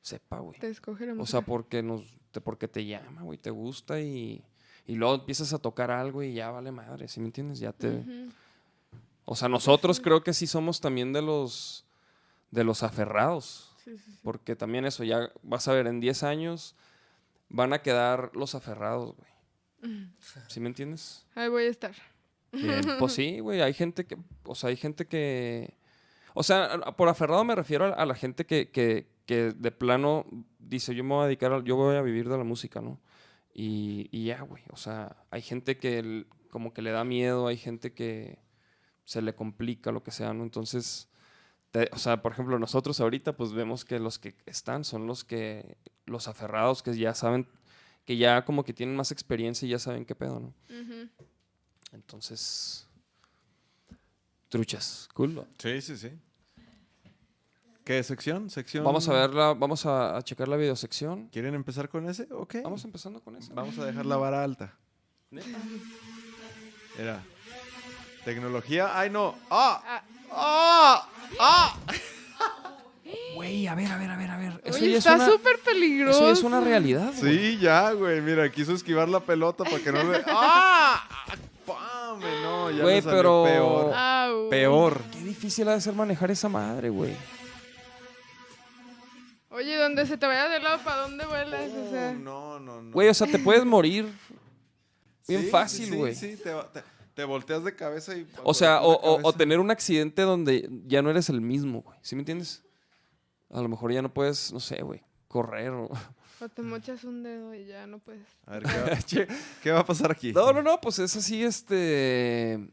[0.00, 0.58] Sepa, güey.
[0.58, 1.38] Te escoge la O música.
[1.38, 4.42] sea, porque nos, te- porque te llama, güey, te gusta y,
[4.86, 7.58] y luego empiezas a tocar algo y ya vale madre, ¿sí me entiendes?
[7.58, 8.30] Ya te, Ujú.
[9.26, 11.84] o sea, nosotros creo que sí somos también de los,
[12.50, 14.18] de los aferrados, Sí, sí, sí.
[14.22, 16.74] porque también eso, ya vas a ver, en 10 años
[17.50, 19.29] van a quedar los aferrados, güey.
[20.48, 21.26] ¿Sí me entiendes?
[21.34, 21.94] Ahí voy a estar.
[22.98, 25.74] Pues sí, güey, hay gente que, o sea, hay gente que,
[26.34, 30.26] o sea, por aferrado me refiero a, a la gente que, que, que de plano
[30.58, 33.00] dice, yo me voy a dedicar, a- yo voy a vivir de la música, ¿no?
[33.54, 37.46] Y, y ya, güey, o sea, hay gente que el- como que le da miedo,
[37.46, 38.38] hay gente que
[39.04, 40.42] se le complica, lo que sea, ¿no?
[40.42, 41.08] Entonces,
[41.70, 45.22] te- o sea, por ejemplo, nosotros ahorita pues vemos que los que están son los
[45.24, 45.76] que,
[46.06, 47.46] los aferrados que ya saben,
[48.10, 50.52] que ya como que tienen más experiencia y ya saben qué pedo, ¿no?
[51.92, 52.84] Entonces,
[54.48, 55.46] truchas, cool.
[55.58, 56.10] Sí, sí, sí.
[57.84, 58.50] ¿Qué sección?
[58.50, 58.82] Sección.
[58.84, 61.28] Vamos a verla, vamos a, a checar la videosección.
[61.28, 62.26] ¿Quieren empezar con ese?
[62.32, 62.56] Ok.
[62.64, 63.54] Vamos empezando con eso.
[63.54, 64.76] Vamos a dejar la vara alta.
[65.30, 67.22] Mira.
[68.24, 68.98] Tecnología.
[68.98, 69.38] ¡Ay, no!
[69.48, 70.02] ¡Ah!
[70.32, 71.08] ¡Ah!
[71.38, 71.78] ¡Ah!
[73.50, 74.60] Güey, a ver, a ver, a ver, a ver.
[74.64, 76.18] Eso Oye, ya es está súper peligroso.
[76.18, 77.12] eso ya es una realidad.
[77.20, 77.38] güey.
[77.38, 78.20] Sí, ya, güey.
[78.20, 80.22] Mira, quiso esquivar la pelota para que no le.
[80.26, 81.04] ¡Ah!
[81.66, 82.26] ¡Pame!
[82.42, 83.92] No, ya Güey, salió pero- peor.
[83.94, 84.48] Au.
[84.50, 85.00] Peor.
[85.12, 87.14] Qué difícil ha de ser manejar esa madre, güey.
[89.50, 91.70] Oye, donde se te vaya de lado, ¿para dónde vuelas?
[91.72, 92.92] O sea, No, no, no.
[92.92, 94.04] Güey, o sea, te puedes morir
[95.26, 96.14] bien Sí, sí, fácil, sí, güey.
[96.14, 96.82] Sí, te, va- te-
[97.14, 98.26] te volteas de cabeza y...
[98.44, 101.98] O sea, o, o- tener un accidente donde ya no eres el mismo, güey.
[102.00, 102.62] ¿Sí me entiendes?
[103.50, 105.88] A lo mejor ya no puedes, no sé, güey, correr o...
[106.40, 108.26] o te mochas un dedo y ya no puedes.
[108.46, 108.62] A ver,
[109.06, 110.32] ¿qué va, qué va a pasar aquí?
[110.32, 112.70] No, no, no, pues es así, este...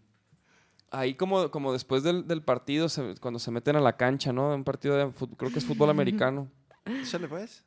[0.89, 4.53] Ahí como, como después del, del partido, se- cuando se meten a la cancha, ¿no?
[4.55, 6.49] Un partido de fut- creo que es fútbol americano.
[6.85, 7.65] Échale, pues.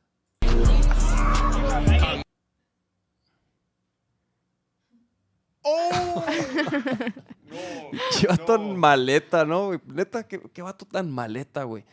[8.21, 9.67] Qué vato tan maleta, ¿no?
[9.69, 9.81] güey?
[9.87, 11.85] Neta, qué, qué vato tan maleta, güey.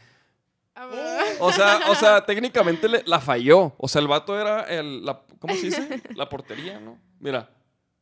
[0.80, 1.26] Ah, ¿verdad?
[1.42, 3.74] O sea, o sea, técnicamente le- la falló.
[3.78, 5.04] O sea, el vato era el...
[5.06, 6.02] La, ¿Cómo se dice?
[6.16, 7.00] La portería, ¿no?
[7.20, 7.50] Mira.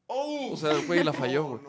[0.07, 1.61] O sea, el güey la falló, güey.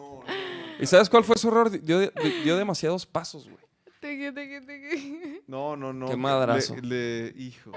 [0.81, 1.71] ¿Y sabes cuál fue su error?
[1.71, 2.11] Dio, dio-
[2.45, 3.57] dio demasiados pasos, güey.
[5.47, 6.07] No, no, no.
[6.07, 6.75] Qué madrazo.
[6.77, 7.73] Le, le- hijo.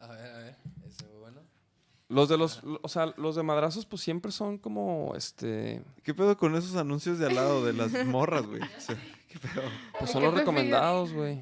[0.00, 0.56] A ver, a ver.
[0.86, 1.40] Ese fue bueno.
[2.08, 2.62] Los de los...
[2.82, 5.82] O sea, los de madrazos pues siempre son como, este...
[6.02, 8.60] ¿Qué pedo con esos anuncios de al lado de las morras, güey?
[8.62, 8.96] O sea,
[9.28, 9.62] ¿Qué pedo?
[9.98, 11.40] Pues ¿Y son los recomendados, güey.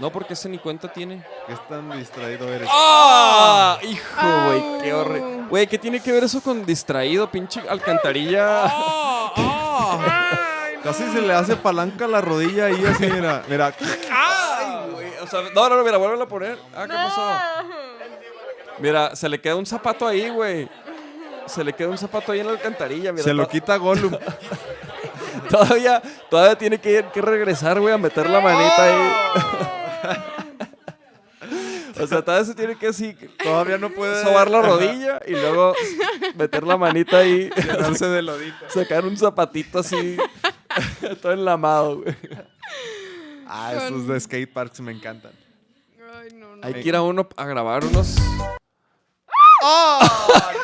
[0.00, 1.24] No, porque ese ni cuenta tiene.
[1.46, 2.68] ¿Qué tan distraído eres?
[2.70, 3.78] ¡Ah!
[3.82, 5.44] Hijo, güey, qué horrible.
[5.48, 8.64] Güey, ¿qué tiene que ver eso con distraído, pinche alcantarilla?
[8.64, 8.70] Ay,
[9.36, 10.00] no.
[10.84, 13.42] Casi se le hace palanca a la rodilla ahí así, mira.
[13.48, 13.74] Mira.
[14.12, 15.08] ¡Ay, güey!
[15.20, 16.58] O sea, no, no, no, mira, vuelve a poner.
[16.74, 17.30] Ah, ¿qué pasó?
[18.78, 20.68] Mira, se le queda un zapato ahí, güey.
[21.46, 23.24] Se le queda un zapato ahí en la alcantarilla, mira.
[23.24, 24.16] Se lo quita Gollum.
[25.48, 29.77] Todavía, todavía tiene que, que regresar, güey, a meter la manita ahí.
[32.00, 35.74] O sea, todavía se tiene que así Todavía no puede sobar la rodilla y luego
[36.34, 37.50] meter la manita ahí.
[37.56, 38.56] llenarse de lodito.
[38.68, 40.16] Sacar un zapatito así,
[41.22, 42.16] todo enlamado, güey.
[43.46, 45.32] Ah, esos de skate parks me encantan.
[46.20, 46.66] Ay, no, no.
[46.66, 48.16] Hay que ir a uno a grabar unos.
[49.62, 50.54] ¡Ah,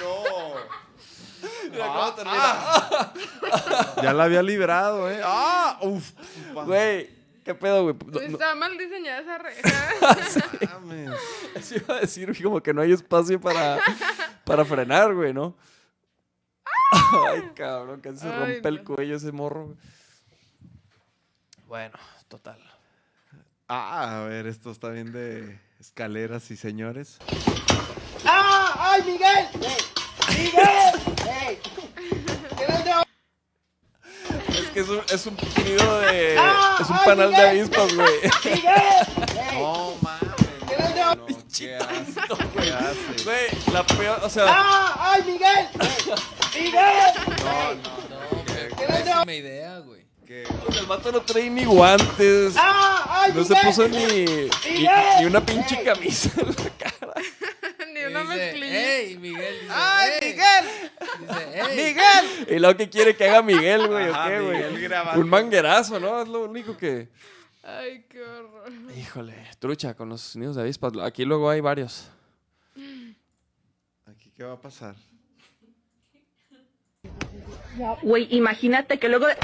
[4.03, 5.20] Ya la había librado, ¿eh?
[5.24, 5.78] ¡Ah!
[5.80, 6.11] ¡Uf!
[6.53, 7.11] Güey,
[7.45, 7.95] ¿qué pedo, güey?
[8.07, 10.68] No- no- Está mal diseñada esa reja.
[10.80, 11.11] Mames.
[11.55, 13.78] Eso iba a decir como que no hay espacio para,
[14.45, 15.57] para frenar, güey, ¿no?
[17.30, 19.66] Ay, cabrón, casi se Ay, rompe el cuello ese morro.
[19.66, 19.76] güey.
[21.66, 22.59] Bueno, total.
[23.68, 27.18] Ah, a ver, esto está bien de escaleras y señores.
[30.28, 32.24] Es
[34.75, 36.35] que es un, es un nido de.
[36.35, 38.14] es un panal de avispas, güey.
[39.55, 40.25] No mames.
[41.16, 43.25] No, ¿Qué hace?
[43.25, 44.47] Güey, la peor, o sea.
[48.11, 48.45] No,
[48.77, 50.05] qué pésima idea, güey.
[50.27, 52.55] Pues, el vato no trae ni guantes.
[53.35, 54.49] no se puso ni, ni,
[55.20, 57.14] ni una pinche camisa en la cara.
[57.95, 58.97] Ni una mezclilla.
[58.97, 59.61] ¡Ey, Miguel!
[59.61, 60.24] Dice, ¡Ay.
[60.35, 60.91] Miguel!
[61.20, 61.76] Dice, ¡Ey!
[61.95, 62.47] ¡Miguel!
[62.57, 64.82] Y luego que quiere que haga Miguel, güey, o Ajá, qué, Miguel güey.
[64.82, 65.20] grabando.
[65.20, 66.22] Un manguerazo, ¿no?
[66.22, 67.09] Es lo único que.
[67.62, 68.70] Ay, qué horror.
[68.97, 70.93] Híjole, trucha con los nidos de avispas.
[71.03, 72.11] Aquí luego hay varios.
[74.07, 74.95] ¿Aquí qué va a pasar?
[78.03, 79.26] Güey, imagínate que luego...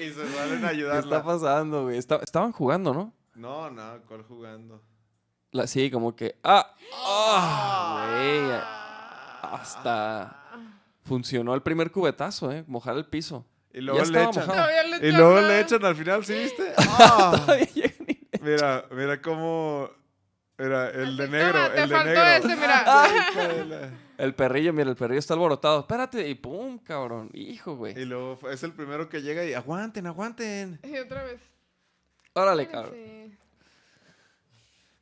[0.00, 1.98] Y se salen a ¿Qué está pasando, güey?
[1.98, 3.12] Esta- estaban jugando, ¿no?
[3.34, 4.80] No, no, ¿cuál jugando?
[5.52, 6.36] La- sí, como que.
[6.44, 6.74] ¡Ah!
[6.94, 8.06] ¡Ah!
[8.12, 9.52] Güey.
[9.52, 10.34] Hasta.
[11.04, 12.64] Funcionó el primer cubetazo, ¿eh?
[12.66, 13.46] Mojar el piso.
[13.72, 14.46] Y luego le echan.
[15.00, 16.72] le Y luego le echan al final, ¿sí viste?
[16.78, 17.46] ¡Ah!
[18.40, 19.90] Mira, mira cómo.
[20.58, 22.26] Mira, el de negro, te el de faltó negro.
[22.26, 23.90] este, mira.
[24.18, 25.78] El perrillo, mira, el perrillo está alborotado.
[25.80, 27.30] Espérate, y pum, cabrón.
[27.34, 27.96] Hijo, güey.
[27.96, 30.80] Y luego es el primero que llega y aguanten, aguanten.
[30.82, 31.40] Y otra vez.
[32.32, 32.94] Órale, cabrón.
[32.94, 33.38] Sí.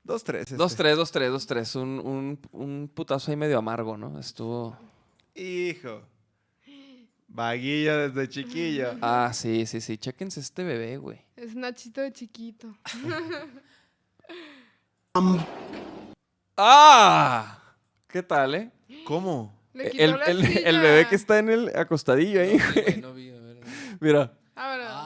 [0.06, 0.42] Dos, tres.
[0.42, 0.54] este.
[0.56, 1.74] Dos, tres, dos, tres, dos, tres.
[1.74, 4.18] Un, un, un putazo ahí medio amargo, ¿no?
[4.20, 4.76] Estuvo.
[5.34, 6.02] Hijo.
[7.28, 8.96] Vaguilla desde chiquillo.
[9.02, 9.98] Ah, sí, sí, sí.
[9.98, 11.20] Chéquense este bebé, güey.
[11.34, 12.68] Es Nachito de chiquito.
[16.56, 17.58] ¡Ah!
[18.08, 18.70] ¿Qué tal, eh?
[19.04, 19.52] ¿Cómo?
[19.74, 20.68] Le quitó El, la el- silla.
[20.68, 23.00] el bebé que está en el acostadillo ahí, güey.
[23.00, 23.60] no vi, a ver.
[24.00, 24.32] Mira.
[24.54, 24.84] Ah, bueno.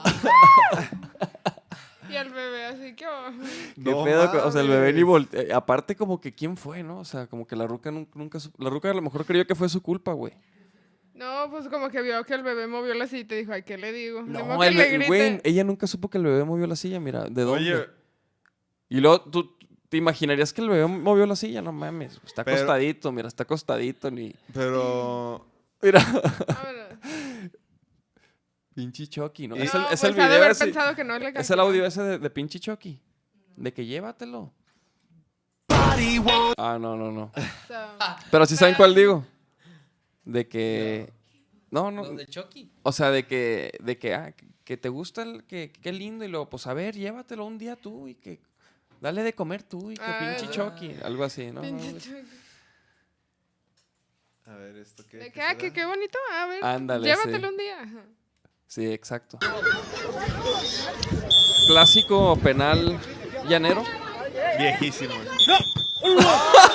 [2.73, 3.05] así que...
[3.05, 3.31] oh.
[3.75, 4.47] ¿Qué No pedo?
[4.47, 5.55] O sea, el bebé ni voltea.
[5.55, 6.99] Aparte, como que quién fue, ¿no?
[6.99, 8.39] O sea, como que la ruca nun- nunca.
[8.39, 10.33] sup- La ruca a lo mejor creyó que fue su culpa, güey.
[11.13, 13.61] No, pues como que vio que el bebé movió la silla y te dijo, ay,
[13.63, 14.23] ¿qué le digo?
[14.23, 17.25] No, que el le güey, ella nunca supo que el bebé movió la silla, mira,
[17.25, 17.75] ¿de dónde?
[17.75, 17.85] Oye,
[18.89, 19.55] Y luego tú
[19.89, 23.43] te imaginarías que el bebé movió la silla, no mames, está Pero- acostadito, mira, está
[23.43, 24.33] acostadito, ni...
[24.53, 25.45] pero.
[25.83, 26.01] Mira.
[28.81, 29.55] Pinche Chucky, ¿no?
[29.55, 30.65] Es el, es pues el video haber ese.
[30.65, 32.99] pensado que no le Es el audio ese de, de pinche Chucky.
[33.55, 34.51] De que llévatelo.
[36.57, 37.31] Ah, no, no, no.
[37.67, 37.73] So,
[38.31, 39.23] Pero sí saben cuál digo.
[40.25, 41.13] De que.
[41.69, 42.11] No, no.
[42.13, 42.71] De Chucky.
[42.81, 46.23] O sea, de que, de que, ah, que- que te gusta el, que, qué lindo,
[46.25, 48.39] y luego, pues a ver, llévatelo un día tú y que
[48.99, 50.51] dale de comer tú y que Ah, pinche.
[50.51, 51.61] Chucky, algo así, ¿no?
[51.61, 52.27] pinche No, Chucky.
[54.45, 55.17] A ver, ¿esto qué?
[55.17, 56.17] De qué que, ah, que qué bonito.
[56.33, 57.53] A ver, Ándale, llévatelo sí.
[57.53, 58.05] un día.
[58.73, 59.37] Sí, exacto.
[61.67, 62.97] Clásico penal
[63.49, 63.83] llanero.
[64.57, 65.13] Viejísimo.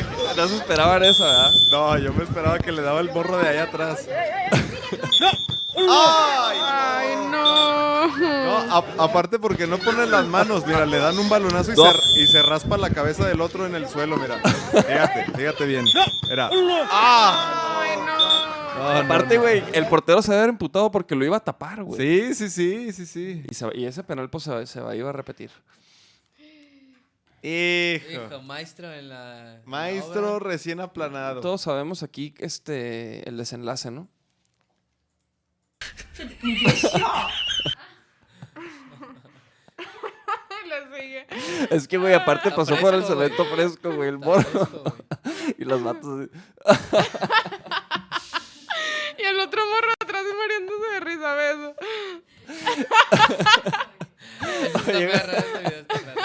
[0.00, 0.19] esto.
[0.36, 1.52] No se esperaban eso, ¿verdad?
[1.70, 4.06] No, yo me esperaba que le daba el morro de allá atrás.
[5.76, 8.06] Ay, no.
[8.18, 11.92] No, a- aparte porque no ponen las manos, mira, le dan un balonazo y, No.
[11.92, 14.38] se, y se raspa la cabeza del otro en el suelo, mira.
[14.72, 15.84] Fíjate, fíjate bien.
[16.30, 16.50] Era.
[16.90, 17.80] ¡Ah!
[17.82, 18.40] Ay, no.
[18.78, 19.42] No, no, Aparte, no.
[19.42, 22.00] güey, el portero se debe haber emputado porque lo iba a tapar, güey.
[22.00, 23.44] Sí, sí, sí, sí, sí.
[23.50, 25.50] Y, se- y ese penal, pues, se, va- se va- iba a repetir.
[27.42, 28.10] Hijo.
[28.26, 29.54] Hijo, maestro en la.
[29.54, 30.48] en la Maestro obra.
[30.50, 31.40] recién aplanado.
[31.40, 34.08] Todos sabemos aquí este, el desenlace, ¿no?
[41.70, 44.44] Es que, güey, aparte Está pasó por el cemento fresco, güey, el morro.
[45.58, 46.30] Y los vatos así.
[49.18, 51.74] Y el otro morro atrás muriéndose de risa, beso.
[54.40, 56.20] Eso está perro, ese video está perro.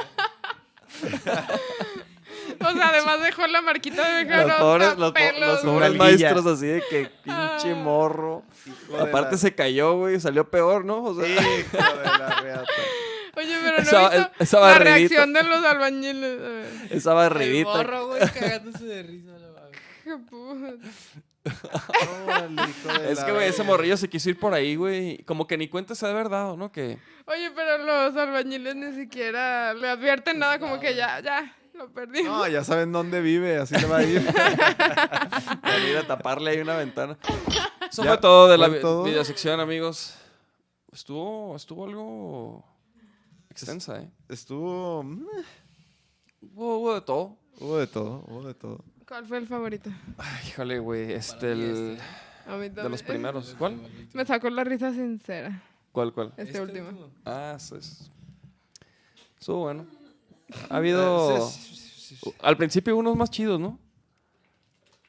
[2.60, 5.64] O sea, además dejó la marquita de Los dejar pobres, los, pelos.
[5.64, 7.76] los pobres maestros así de que pinche Ah.
[7.76, 8.44] morro.
[8.66, 11.04] Hijo Aparte la- se cayó, güey, salió peor, ¿no?
[11.04, 11.42] O sea, Hijo
[11.78, 12.72] de la reata.
[13.38, 14.96] Oye, pero no Esa- he visto esa la barridita.
[14.96, 16.40] reacción de los albañiles.
[16.92, 17.70] Esa El barridita.
[17.70, 19.32] morro, güey, cagándose de risa.
[20.04, 20.78] qué puto.
[23.10, 25.20] Es que, güey, ese morrillo se quiso ir por ahí, güey.
[25.26, 26.72] Como que ni cuenta se ha de haber dado, ¿no?
[26.72, 31.92] Que Oye, pero los albañiles ni siquiera le advierten nada, como que ya, ya, lo
[31.92, 32.38] perdimos.
[32.38, 34.26] No, ya saben dónde vive, así le va a ir.
[35.62, 37.18] para ir a taparle ahí una ventana.
[37.92, 40.16] Eso Ya, fue todo de la videosección, amigos.
[40.92, 42.66] Estuvo, estuvo algo
[43.50, 44.10] extensa, ¿eh?
[44.30, 45.04] Estuvo.
[45.04, 45.26] mm,
[46.54, 47.38] Hubo, hubo de todo.
[47.60, 48.84] Hubo de todo, hubo de todo.
[49.08, 49.90] ¿Cuál fue el favorito?
[50.18, 51.14] Ay, híjole, güey.
[51.14, 51.98] Este, el,
[52.48, 53.56] A mí de los primeros.
[53.58, 53.80] ¿Cuál?
[54.14, 56.34] Me sacó la risa sincera, ¿Cuál, cuál?
[56.38, 57.12] este, último.
[57.24, 58.10] Ah, eso es.
[59.40, 59.86] Estuvo bueno.
[60.70, 61.38] Ha habido.
[61.38, 62.34] Ah, sí, sí, sí, sí.
[62.42, 63.80] Al principio unos más chidos, ¿no?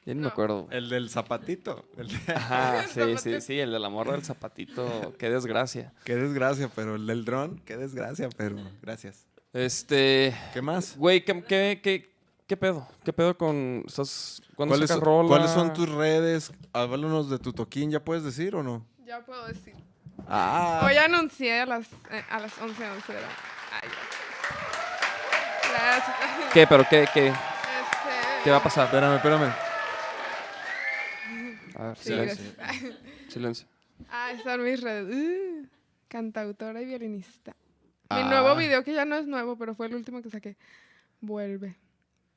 [0.05, 0.27] Ya ni me No.
[0.29, 0.63] acuerdo.
[0.63, 0.77] güey.
[0.77, 1.85] El del zapatito.
[1.97, 3.41] El de- Ajá, sí, sí, zapatito.
[3.41, 5.13] sí, el de la morra del zapatito.
[5.19, 5.93] Qué desgracia.
[6.05, 9.27] Qué desgracia, pero el del dron, qué desgracia, pero gracias.
[9.53, 10.33] Este.
[10.53, 10.97] ¿Qué más?
[10.97, 12.15] Güey, ¿qué, qué, qué,
[12.47, 12.87] qué pedo?
[13.03, 13.83] ¿Qué pedo con.
[13.87, 14.41] ¿Estás.
[14.55, 15.27] ¿Cuándo ¿Cuáles, sacas son- rola?
[15.29, 16.51] ¿Cuáles son tus redes?
[16.73, 18.85] Háblanos de tu toquín, ¿ya puedes decir o no?
[19.05, 19.73] Ya puedo decir.
[20.27, 23.27] Ah, Hoy anuncié a las, eh, a las 11, 11 de la...
[23.81, 23.89] Ay,
[25.71, 26.15] Gracias.
[26.53, 27.27] ¿Qué, pero qué, qué?
[27.27, 27.35] Este...
[28.43, 28.85] ¿Qué va a pasar?
[28.85, 29.53] espérame, espérame.
[31.75, 32.45] A ver, Sí, silencio.
[33.29, 33.67] Silencio.
[34.09, 35.13] Ah, están mis redes.
[35.15, 35.67] Uh,
[36.07, 37.51] cantautora y violinista.
[38.09, 38.23] Mi Ah.
[38.29, 40.57] nuevo video, que ya no es nuevo, pero fue el último que saqué.
[41.21, 41.75] Vuelve.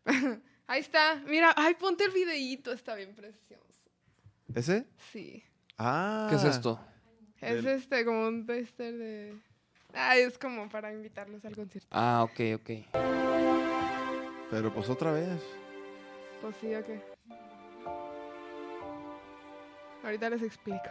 [0.67, 1.17] Ahí está.
[1.27, 2.73] Mira, ay, ponte el videíto.
[2.73, 3.65] Está bien precioso.
[4.55, 4.87] ¿Ese?
[5.13, 5.43] Sí.
[5.79, 6.27] Ah.
[6.31, 6.81] ¿Qué es esto?
[7.41, 9.35] Es Del- este, como un tester de...
[9.95, 11.89] Ay, es como para invitarlos al concierto.
[11.91, 12.71] Ah, ok, ok.
[14.51, 15.41] Pero pues otra vez.
[16.41, 17.01] Pues sí, ¿o qué?
[20.05, 20.89] Ahorita les explico.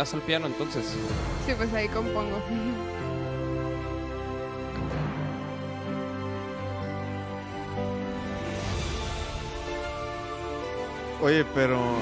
[0.00, 0.86] Das al piano, entonces.
[1.46, 2.42] Sí, pues ahí compongo.
[11.22, 11.78] Oye, pero.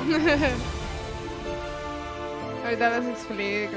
[2.64, 3.76] Ahorita les explico.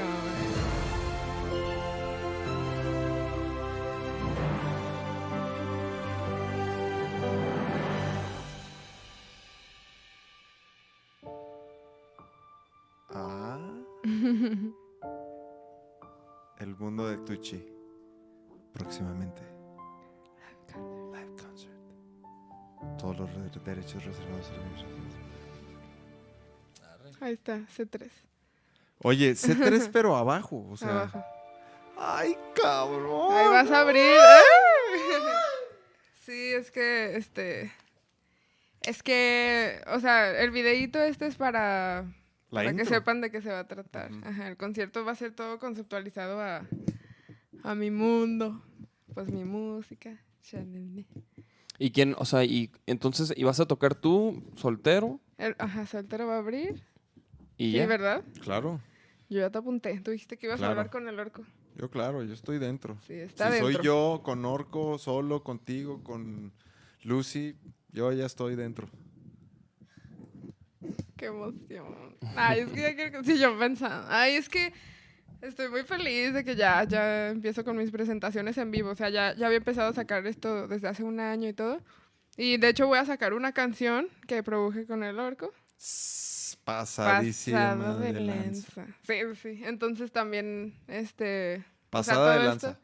[27.32, 28.10] Ahí está, C3.
[28.98, 30.90] Oye, C3 pero abajo, o sea.
[30.90, 31.24] abajo.
[31.96, 33.32] Ay, cabrón.
[33.32, 34.18] Ahí vas a abrir.
[34.20, 34.40] ¡Ah!
[36.24, 37.72] Sí, es que, este...
[38.82, 42.02] Es que, o sea, el videíto este es para,
[42.50, 44.10] La para que sepan de qué se va a tratar.
[44.24, 46.64] Ajá, el concierto va a ser todo conceptualizado a,
[47.64, 48.62] a mi mundo,
[49.14, 50.16] pues mi música.
[51.78, 55.18] ¿Y quién, o sea, y entonces, ¿y vas a tocar tú, soltero?
[55.38, 56.84] El- ajá, soltero va a abrir.
[57.58, 57.86] Y Sí, ya.
[57.86, 58.22] ¿verdad?
[58.42, 58.80] Claro,
[59.28, 59.98] Yo ya te apunté.
[60.00, 60.70] Tú dijiste que ibas Claro.
[60.70, 61.42] a hablar con el orco.
[61.76, 62.98] yo claro, yo estoy dentro.
[63.06, 63.72] Sí, está si dentro.
[63.72, 66.52] soy yo con Orco, solo, contigo, con
[67.02, 67.56] Lucy,
[67.92, 68.88] yo ya estoy dentro.
[71.16, 72.16] Qué emoción.
[72.36, 73.24] Ay, es que ya quiero que...
[73.24, 74.06] Sí, yo pensando.
[74.10, 74.72] Ay, es que
[75.40, 78.90] estoy muy feliz de que ya, ya empiezo con mis presentaciones en vivo.
[78.90, 81.80] O sea, ya, ya había empezado a sacar esto desde hace un año y todo.
[82.36, 85.52] Y de hecho voy a sacar una canción que produje con el orco.
[86.56, 88.72] Pasadísima Pasado de de lanza.
[88.82, 88.96] lanza.
[89.06, 89.62] Sí, sí.
[89.64, 91.56] Entonces también, este...
[91.56, 92.68] o sea, Pasada de lanza.
[92.70, 92.80] esto-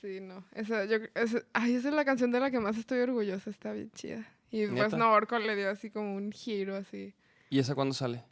[0.00, 0.44] Sí, no.
[0.52, 3.48] Esa, yo, esa, ay, esa es la canción de la que más estoy orgullosa.
[3.48, 4.26] Está bien chida.
[4.50, 4.96] Y pues ¿Neta?
[4.98, 7.14] no, Orco le dio así como un giro así.
[7.48, 8.22] ¿Y esa cuándo sale?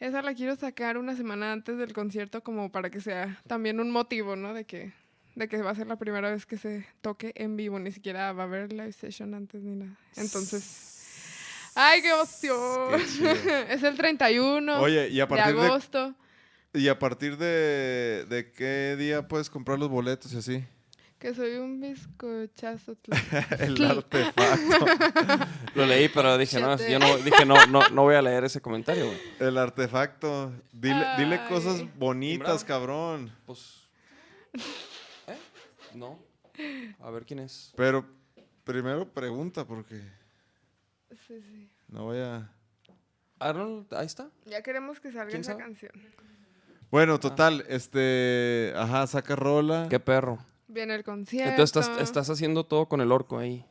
[0.00, 3.92] Esa la quiero sacar una semana antes del concierto como para que sea también un
[3.92, 4.52] motivo, ¿no?
[4.52, 4.92] De que,
[5.36, 8.32] de que va a ser la primera vez que se toque en vivo, ni siquiera
[8.32, 9.96] va a haber live session antes ni nada.
[10.16, 10.91] Entonces,
[11.74, 13.00] ¡ay, qué emoción!
[13.18, 16.14] Qué es el 31 Oye, y a de partir de, agosto.
[16.72, 20.64] y a partir de, de qué día puedes comprar los boletos y así?
[21.22, 22.96] Que soy un bizcochazo.
[23.60, 24.86] El artefacto.
[25.76, 28.60] Lo leí, pero dije, no, yo no, dije, no, no, no voy a leer ese
[28.60, 29.18] comentario, güey.
[29.38, 30.52] El artefacto.
[30.72, 33.32] Dile, dile cosas bonitas, cabrón.
[33.46, 33.88] Pues.
[35.28, 35.38] ¿Eh?
[35.94, 36.18] No.
[36.98, 37.72] A ver quién es.
[37.76, 38.04] Pero
[38.64, 40.02] primero pregunta porque
[41.26, 41.70] Sí, sí.
[41.88, 42.50] no vaya.
[43.38, 44.30] Arnold, ahí está.
[44.46, 45.64] Ya queremos que salga ¿Quién esa sabe?
[45.64, 45.92] canción.
[46.90, 49.86] Bueno, total, este, ajá, saca rola.
[49.88, 50.38] Qué perro.
[50.68, 51.50] Viene el concierto.
[51.50, 53.64] Entonces estás, estás haciendo todo con el orco ahí.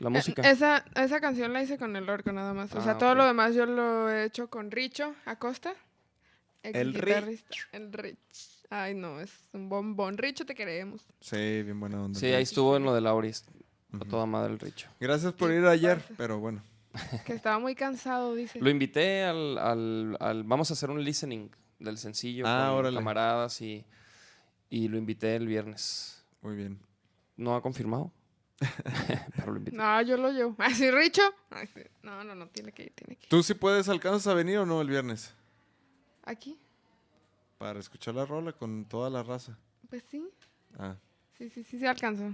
[0.00, 0.42] La Eh, música.
[0.42, 2.74] Esa, esa canción la hice con el orco nada más.
[2.74, 3.16] O sea, Ah, todo ok.
[3.18, 5.74] lo demás yo lo he hecho con Richo Acosta.
[6.62, 7.54] ex El guitarrista.
[7.72, 8.64] El Rich.
[8.70, 10.18] Ay, no, es un bombón.
[10.18, 11.06] Richo, te queremos.
[11.20, 12.18] Sí, bien buena onda.
[12.18, 13.44] Sí, ahí estuvo en lo de Lauris.
[13.92, 14.06] A Ujú.
[14.06, 14.88] toda madre el Richo.
[14.98, 16.62] Gracias por ir ayer, pero bueno.
[17.26, 18.60] Que estaba muy cansado, dice.
[18.60, 22.96] Lo invité al, al, al- Vamos a hacer un listening del sencillo Ah, con órale.
[22.96, 23.84] camaradas y,
[24.70, 26.24] y lo invité el viernes.
[26.40, 26.78] Muy bien.
[27.36, 28.12] No ha confirmado.
[29.36, 29.76] pero lo invité.
[29.76, 30.54] No, yo lo llevo.
[30.58, 31.22] Así, Richo.
[31.50, 31.80] Ay, sí.
[32.02, 33.28] No, no, no, tiene que ir, tiene que ir.
[33.28, 35.34] ¿Tú sí puedes, alcanzas a venir o no el viernes?
[36.24, 36.56] ¿Aquí?
[37.58, 39.58] Para escuchar la rola con toda la raza.
[39.90, 40.24] Pues sí.
[40.78, 40.96] Ah,
[41.36, 42.32] Sí, sí, sí, se alcanzó.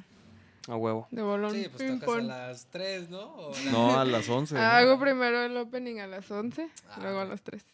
[0.69, 1.09] A huevo.
[1.11, 1.53] De bolón.
[1.53, 3.21] Sí, pues tocas a las 3, ¿no?
[3.35, 4.55] O la- no, a las 11.
[4.55, 4.61] ¿no?
[4.61, 7.65] Hago primero el opening a las 11, Ah, luego a las 3.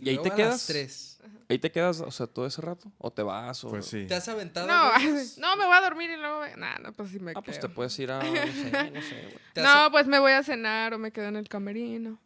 [0.00, 0.50] ¿Y ahí te a quedas?
[0.52, 1.18] las 3.
[1.48, 2.90] ¿Ahí te quedas, o sea, todo ese rato?
[2.98, 3.64] ¿O te vas?
[3.64, 3.70] O...
[3.70, 4.06] Pues sí.
[4.06, 4.66] ¿Te has aventado?
[4.68, 4.92] No,
[5.38, 6.42] no, me voy a dormir y luego...
[6.56, 7.74] Nah, no, pues sí me Ah, pues te quedo.
[7.74, 8.22] puedes ir a.
[8.22, 9.38] No sé, no sé, güey.
[9.54, 12.18] ¿Te has, No, pues me voy a cenar o me quedo en el camerino.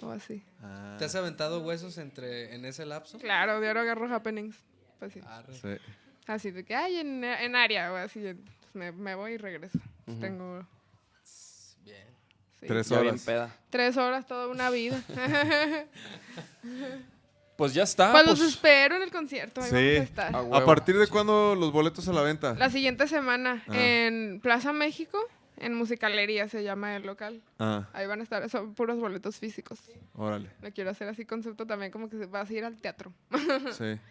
[0.00, 0.42] O así.
[0.62, 3.18] Ah, ¿Te has aventado huesos entre, en ese lapso?
[3.18, 4.56] Claro, diario agarro happenings.
[4.98, 5.20] Pues sí.
[5.26, 5.54] Arre.
[5.54, 5.68] sí.
[6.26, 8.20] Así de que, ay, en, en área o así.
[8.20, 9.78] pues me, me voy y regreso.
[10.04, 10.20] Pues Ujú.
[10.26, 10.66] Tengo
[11.84, 12.06] Bien.
[12.60, 13.24] sí, Tres Ya bien horas.
[13.24, 13.56] peda.
[13.70, 15.00] tres horas, toda una vida.
[17.56, 18.10] Pues ya está.
[18.10, 19.60] pues pues, los espero en el concierto.
[19.60, 19.74] Ahí Sí.
[19.76, 20.34] vamos a estar.
[20.34, 22.54] a ¿A partir de cuándo los boletos a la venta?
[22.54, 23.72] La siguiente semana Ah.
[23.76, 25.18] en Plaza México,
[25.58, 27.42] en Musicalería se llama el local.
[27.60, 29.78] Ah, Ahí van a estar, son puros boletos físicos.
[30.14, 30.50] órale.
[30.62, 33.12] Lo quiero hacer así concepto también, como que vas a ir al teatro.
[33.78, 34.00] Sí.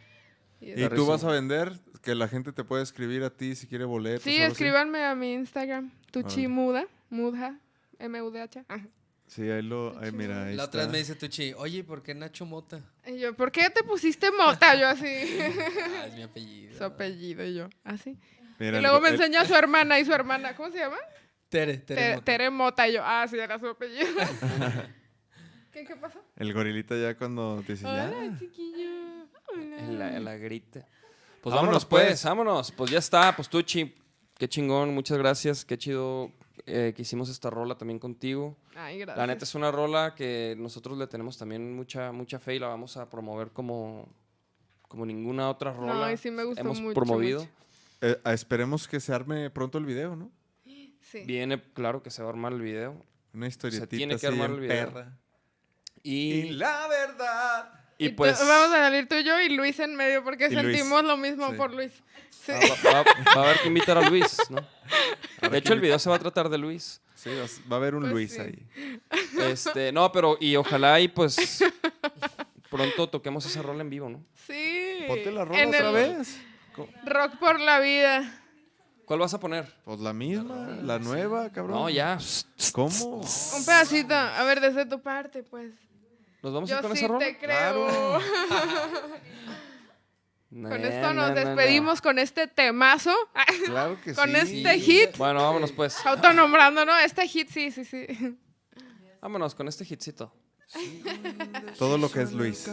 [0.63, 1.73] Y ¿Y es- tú vas a vender?
[2.01, 4.23] Que la gente te puede escribir a ti si quiere boletos.
[4.23, 4.51] Sí, así?
[4.51, 6.47] escríbanme a mi Instagram, Tuchi.
[6.47, 7.59] Muda, Mudha,
[7.99, 8.65] M-U-D-H.
[8.67, 8.85] Ajá.
[9.27, 9.97] Sí, ahí lo.
[9.99, 12.81] Ahí, mira, ahí La otra vez me dice Tuchi, oye, ¿y ¿por qué Nacho Mota?
[13.07, 14.75] Y yo, ¿por qué te pusiste mota?
[14.75, 15.05] Yo así.
[15.97, 16.73] Ah, es mi apellido.
[16.77, 18.17] su apellido y yo, así.
[18.59, 20.97] Mira, y luego me el- enseña a su hermana y su hermana, ¿cómo se llama?
[21.49, 22.25] Tere, Tere Te- Mota.
[22.25, 24.07] Tere Mota y yo, ah, sí, era su apellido.
[25.71, 26.23] ¿Qué, ¿Qué pasó?
[26.35, 28.11] El gorilita ya cuando te dice ya.
[28.15, 28.89] Hola, chiquillo.
[29.83, 30.87] En la, en la grita.
[31.41, 32.23] Pues Vámonos, vámonos, pues, pues.
[32.23, 32.71] vámonos.
[32.71, 33.93] Pues ya está, pues Tuchi.
[34.37, 35.65] Qué chingón, muchas gracias.
[35.65, 36.31] Qué chido
[36.65, 38.55] eh, que hicimos esta rola también contigo.
[38.75, 39.17] Ay, gracias.
[39.17, 42.67] La neta es una rola que nosotros le tenemos también mucha, mucha fe y la
[42.67, 44.07] vamos a promover como,
[44.87, 45.93] como ninguna otra rola.
[45.93, 47.41] No, y sí me gustó hemos mucho, promovido.
[47.41, 47.51] mucho.
[48.01, 50.31] Eh, ah, esperemos que se arme pronto el video, ¿no?
[50.63, 51.23] Sí.
[51.25, 52.95] Viene, claro que se va a armar el video.
[53.33, 54.85] Una historietita tiene que así armar el video.
[54.87, 55.17] perra.
[56.01, 57.82] Y, la verdad.
[57.97, 58.39] Y pues.
[58.39, 60.59] Vamos a salir tú y yo y Luis en medio porque Luis.
[60.61, 61.55] sentimos lo mismo Sí.
[61.57, 61.91] por Luis.
[62.29, 62.51] Sí.
[62.51, 63.03] ah, va, va-
[63.37, 64.65] va a haber que invitar a Luis, ¿no?
[65.49, 67.01] De hecho, el video se va a tratar de Luis.
[67.15, 67.29] Sí,
[67.71, 68.41] va a haber un Pues Luis sí.
[68.41, 68.99] ahí.
[69.39, 71.63] Este, no, pero y ojalá y pues
[72.69, 74.23] pronto toquemos esa rola en vivo, ¿no?
[74.47, 75.05] Sí.
[75.07, 76.37] Ponte la rola otra el vez.
[77.05, 78.39] Rock por la vida.
[79.05, 79.71] ¿Cuál vas a poner?
[79.83, 81.75] Pues la misma, la nueva, cabrón.
[81.77, 82.17] No, ya.
[82.71, 83.17] ¿Cómo?
[83.17, 84.15] Un pedacito.
[84.15, 85.71] A ver, desde tu parte, pues.
[86.43, 87.25] ¿Nos vamos a ir con sí esa rola?
[87.25, 87.87] te creo.
[90.53, 93.09] Con esto nos despedimos con este temazo.
[93.65, 94.35] Claro que con sí.
[94.35, 95.17] este hit.
[95.17, 96.05] Bueno, vámonos pues.
[96.05, 96.95] Autonombrando, ¿no?
[96.99, 98.05] Este hit, sí, sí, sí.
[99.19, 100.31] Vámonos con este hitcito.
[101.79, 102.69] Todo lo que es Luis.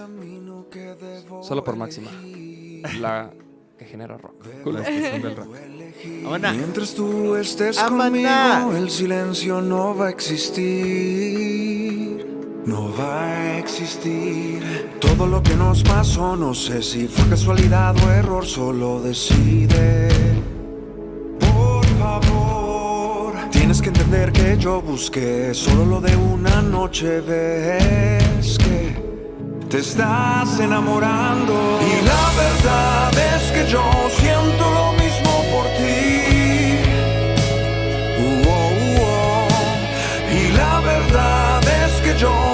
[1.42, 2.10] Solo por máxima.
[2.98, 3.30] La
[3.78, 4.44] que genera rock.
[4.66, 5.56] La estación del rock.
[6.52, 11.60] Mientras tú estés conmigo, el silencio no va a existir.
[12.66, 14.90] No va a existir.
[15.00, 20.08] Todo lo que nos pasó, no sé si fue casualidad o error, solo decide.
[21.40, 27.20] Por favor, tienes que entender que yo busqué solo lo de una noche.
[27.20, 28.94] Ves que
[29.70, 31.54] te estás enamorando.
[31.80, 33.82] Y la verdad es que yo
[34.18, 36.76] siento lo mismo por ti.
[38.18, 39.48] Uh, oh, uh, oh.
[40.30, 42.49] Y la verdad es que yo